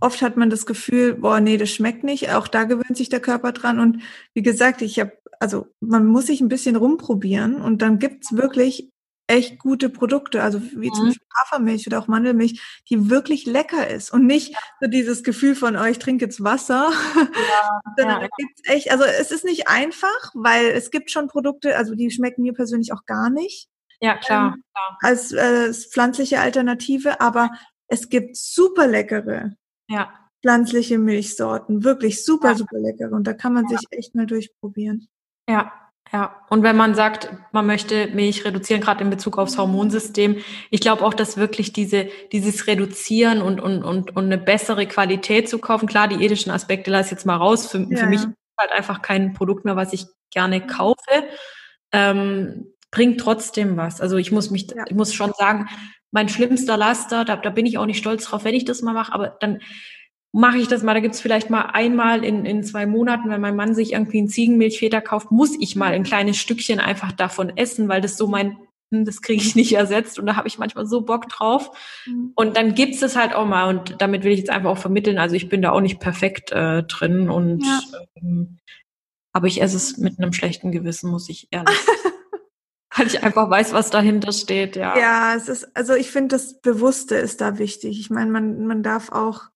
[0.00, 2.32] oft hat man das Gefühl, boah, nee, das schmeckt nicht.
[2.32, 3.80] Auch da gewöhnt sich der Körper dran.
[3.80, 4.02] Und
[4.34, 8.91] wie gesagt, ich habe, also man muss sich ein bisschen rumprobieren und dann gibt's wirklich
[9.32, 10.94] echt gute Produkte, also wie mhm.
[10.94, 12.60] zum Beispiel Hafermilch oder auch Mandelmilch,
[12.90, 16.92] die wirklich lecker ist und nicht so dieses Gefühl von, oh, ich trinke jetzt Wasser,
[17.16, 18.28] ja, sondern ja.
[18.36, 22.42] gibt's echt, also es ist nicht einfach, weil es gibt schon Produkte, also die schmecken
[22.42, 23.68] mir persönlich auch gar nicht.
[24.00, 24.54] Ja, klar.
[24.54, 24.98] Ähm, klar.
[25.00, 27.50] Als äh, pflanzliche Alternative, aber
[27.86, 29.52] es gibt super leckere.
[29.88, 30.12] Ja.
[30.42, 33.12] Pflanzliche Milchsorten, wirklich super, super leckere.
[33.12, 35.08] Und da kann man sich echt mal durchprobieren.
[35.48, 35.72] Ja,
[36.12, 40.36] ja, und wenn man sagt, man möchte Milch reduzieren, gerade in Bezug aufs Hormonsystem,
[40.70, 45.48] ich glaube auch, dass wirklich diese, dieses Reduzieren und, und, und, und eine bessere Qualität
[45.48, 47.66] zu kaufen, klar, die ethischen Aspekte lasse ich jetzt mal raus.
[47.66, 48.28] Für, ja, für mich ist
[48.58, 51.24] halt einfach kein Produkt mehr, was ich gerne kaufe,
[51.92, 54.02] ähm, bringt trotzdem was.
[54.02, 54.84] Also ich muss mich, ja.
[54.86, 55.68] ich muss schon sagen,
[56.10, 58.92] mein schlimmster Laster, da, da bin ich auch nicht stolz drauf, wenn ich das mal
[58.92, 59.60] mache, aber dann
[60.32, 60.94] mache ich das mal.
[60.94, 64.28] Da gibt's vielleicht mal einmal in, in zwei Monaten, wenn mein Mann sich irgendwie einen
[64.28, 68.56] Ziegenmilchfeder kauft, muss ich mal ein kleines Stückchen einfach davon essen, weil das so mein,
[68.90, 71.70] hm, das kriege ich nicht ersetzt und da habe ich manchmal so Bock drauf.
[72.06, 72.32] Mhm.
[72.34, 75.18] Und dann gibt's es halt auch mal und damit will ich jetzt einfach auch vermitteln.
[75.18, 77.80] Also ich bin da auch nicht perfekt äh, drin und ja.
[78.16, 78.58] ähm,
[79.34, 81.98] aber ich esse es mit einem schlechten Gewissen, muss ich ehrlich sagen.
[82.96, 84.98] weil ich einfach weiß, was dahinter steht, ja.
[84.98, 87.98] Ja, es ist, also ich finde, das Bewusste ist da wichtig.
[87.98, 89.51] Ich meine, man, man darf auch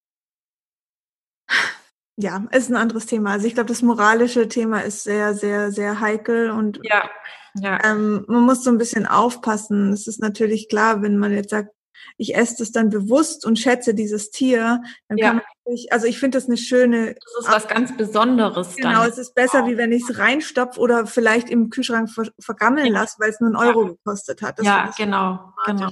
[2.17, 3.33] ja, ist ein anderes Thema.
[3.33, 7.09] Also ich glaube, das moralische Thema ist sehr, sehr, sehr heikel und ja,
[7.55, 7.79] ja.
[7.85, 9.93] Ähm, man muss so ein bisschen aufpassen.
[9.93, 11.71] Es ist natürlich klar, wenn man jetzt sagt,
[12.19, 15.29] ich esse das dann bewusst und schätze dieses Tier, dann ja.
[15.29, 17.15] kann man nicht, also ich finde das eine schöne.
[17.15, 18.77] Das ist was ganz Besonderes.
[18.77, 19.11] Genau, dann.
[19.11, 19.69] es ist besser, wow.
[19.69, 23.49] wie wenn ich es reinstopfe oder vielleicht im Kühlschrank ver vergammeln lasse, weil es nur
[23.49, 23.89] einen Euro ja.
[23.91, 24.59] gekostet hat.
[24.59, 25.91] Das ja, genau, genau.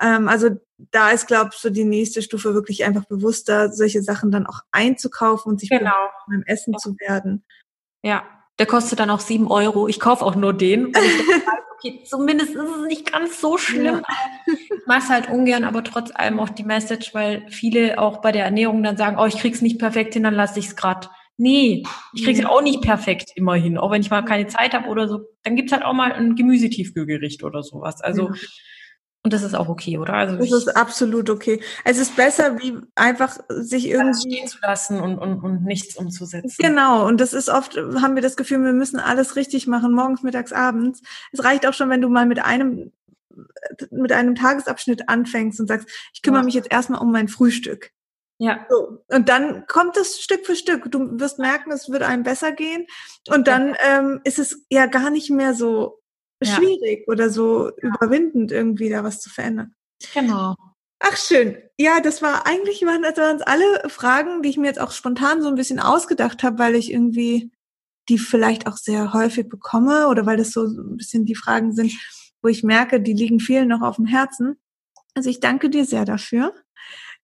[0.00, 0.50] Ähm, also
[0.90, 4.60] da ist, glaube ich, so die nächste Stufe wirklich einfach bewusster, solche Sachen dann auch
[4.70, 5.92] einzukaufen und sich genau.
[6.28, 6.78] beim Essen ja.
[6.78, 7.44] zu werden.
[8.02, 8.24] Ja,
[8.58, 9.88] der kostet dann auch sieben Euro.
[9.88, 10.94] Ich kaufe auch nur den.
[10.94, 11.42] Weil ich weiß,
[11.78, 14.02] okay, zumindest ist es nicht ganz so schlimm.
[14.02, 14.02] Ja.
[14.46, 18.32] Ich mache es halt ungern, aber trotz allem auch die Message, weil viele auch bei
[18.32, 21.08] der Ernährung dann sagen, oh, ich krieg's nicht perfekt hin, dann lasse ich es gerade.
[21.38, 21.82] Nee,
[22.14, 23.78] ich krieg's ja auch nicht perfekt immerhin.
[23.78, 26.36] Auch wenn ich mal keine Zeit habe oder so, dann gibt's halt auch mal ein
[26.36, 28.00] Gemüsetiefkühlgericht oder sowas.
[28.00, 28.34] Also ja.
[29.24, 30.14] Und das ist auch okay, oder?
[30.14, 31.62] Also das ist absolut okay.
[31.84, 36.56] Es ist besser, wie einfach sich irgendwie stehen zu lassen und, und, und nichts umzusetzen.
[36.58, 37.06] Genau.
[37.06, 40.52] Und das ist oft, haben wir das Gefühl, wir müssen alles richtig machen, morgens, mittags,
[40.52, 41.02] abends.
[41.30, 42.90] Es reicht auch schon, wenn du mal mit einem,
[43.92, 46.46] mit einem Tagesabschnitt anfängst und sagst, ich kümmere ja.
[46.46, 47.92] mich jetzt erstmal um mein Frühstück.
[48.38, 48.66] Ja.
[48.68, 49.04] So.
[49.06, 50.90] Und dann kommt es Stück für Stück.
[50.90, 52.88] Du wirst merken, es wird einem besser gehen.
[53.28, 56.01] Und dann ähm, ist es ja gar nicht mehr so
[56.42, 56.54] ja.
[56.54, 57.94] schwierig oder so ja.
[57.94, 59.74] überwindend, irgendwie da was zu verändern.
[60.14, 60.54] Genau.
[61.00, 61.56] Ach schön.
[61.78, 65.42] Ja, das war eigentlich waren das waren alle Fragen, die ich mir jetzt auch spontan
[65.42, 67.50] so ein bisschen ausgedacht habe, weil ich irgendwie
[68.08, 71.92] die vielleicht auch sehr häufig bekomme oder weil das so ein bisschen die Fragen sind,
[72.40, 74.60] wo ich merke, die liegen vielen noch auf dem Herzen.
[75.14, 76.54] Also ich danke dir sehr dafür.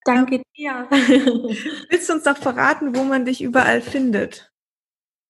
[0.05, 0.87] Danke dir.
[0.91, 4.53] Willst du uns noch verraten, wo man dich überall findet?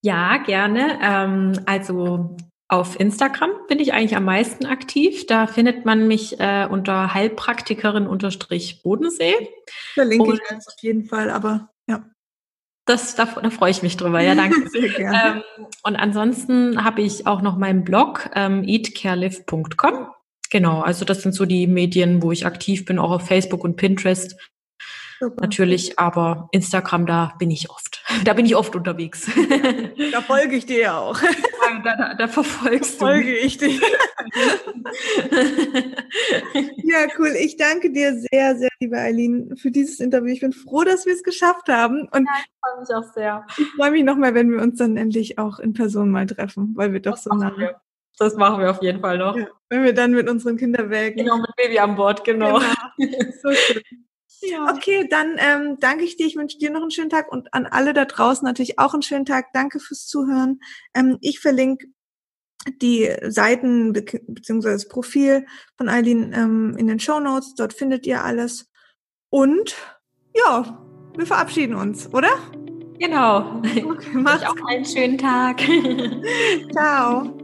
[0.02, 0.98] Ja, gerne.
[1.02, 2.36] Ähm, also
[2.68, 5.26] auf Instagram bin ich eigentlich am meisten aktiv.
[5.26, 9.48] Da findet man mich äh, unter Heilpraktikerin-Bodensee.
[9.94, 12.04] Verlinke ich ganz auf jeden Fall, aber ja.
[12.84, 14.68] Das, da, da freue ich mich drüber, ja, danke.
[14.70, 15.42] Sehr gerne.
[15.58, 20.08] Ähm, und ansonsten habe ich auch noch meinen Blog ähm, eatcarelive.com.
[20.50, 23.76] Genau, also das sind so die Medien, wo ich aktiv bin, auch auf Facebook und
[23.76, 24.36] Pinterest.
[25.20, 25.42] Super.
[25.42, 28.02] Natürlich, aber Instagram, da bin ich oft.
[28.24, 29.30] Da bin ich oft unterwegs.
[30.12, 31.20] Da folge ich dir ja auch.
[31.84, 33.38] Da, da, da verfolgst da folge du.
[33.38, 33.78] ich dich.
[36.82, 37.34] Ja, cool.
[37.38, 40.32] Ich danke dir sehr, sehr, liebe Eileen, für dieses Interview.
[40.32, 42.08] Ich bin froh, dass wir es geschafft haben.
[42.10, 43.46] Und ja, ich freue mich auch sehr.
[43.58, 46.94] Ich freue mich nochmal, wenn wir uns dann endlich auch in Person mal treffen, weil
[46.94, 47.52] wir doch das so nah.
[48.18, 49.36] Das machen wir auf jeden Fall noch.
[49.36, 51.22] Ja, wenn wir dann mit unseren Kinderwägen.
[51.22, 52.58] Genau, mit Baby an Bord, genau.
[52.96, 53.32] genau.
[53.42, 53.82] So schön.
[54.40, 54.72] Ja.
[54.74, 56.26] Okay, dann ähm, danke ich dir.
[56.26, 59.02] Ich wünsche dir noch einen schönen Tag und an alle da draußen natürlich auch einen
[59.02, 59.52] schönen Tag.
[59.52, 60.60] Danke fürs Zuhören.
[60.94, 61.86] Ähm, ich verlinke
[62.82, 67.54] die Seiten be beziehungsweise das Profil von Eileen ähm, in den Show Notes.
[67.54, 68.70] Dort findet ihr alles.
[69.30, 69.76] Und
[70.34, 72.30] ja, wir verabschieden uns, oder?
[72.98, 73.60] Genau.
[73.60, 75.60] Okay, mach's auch einen schönen Tag.
[76.72, 77.38] Ciao.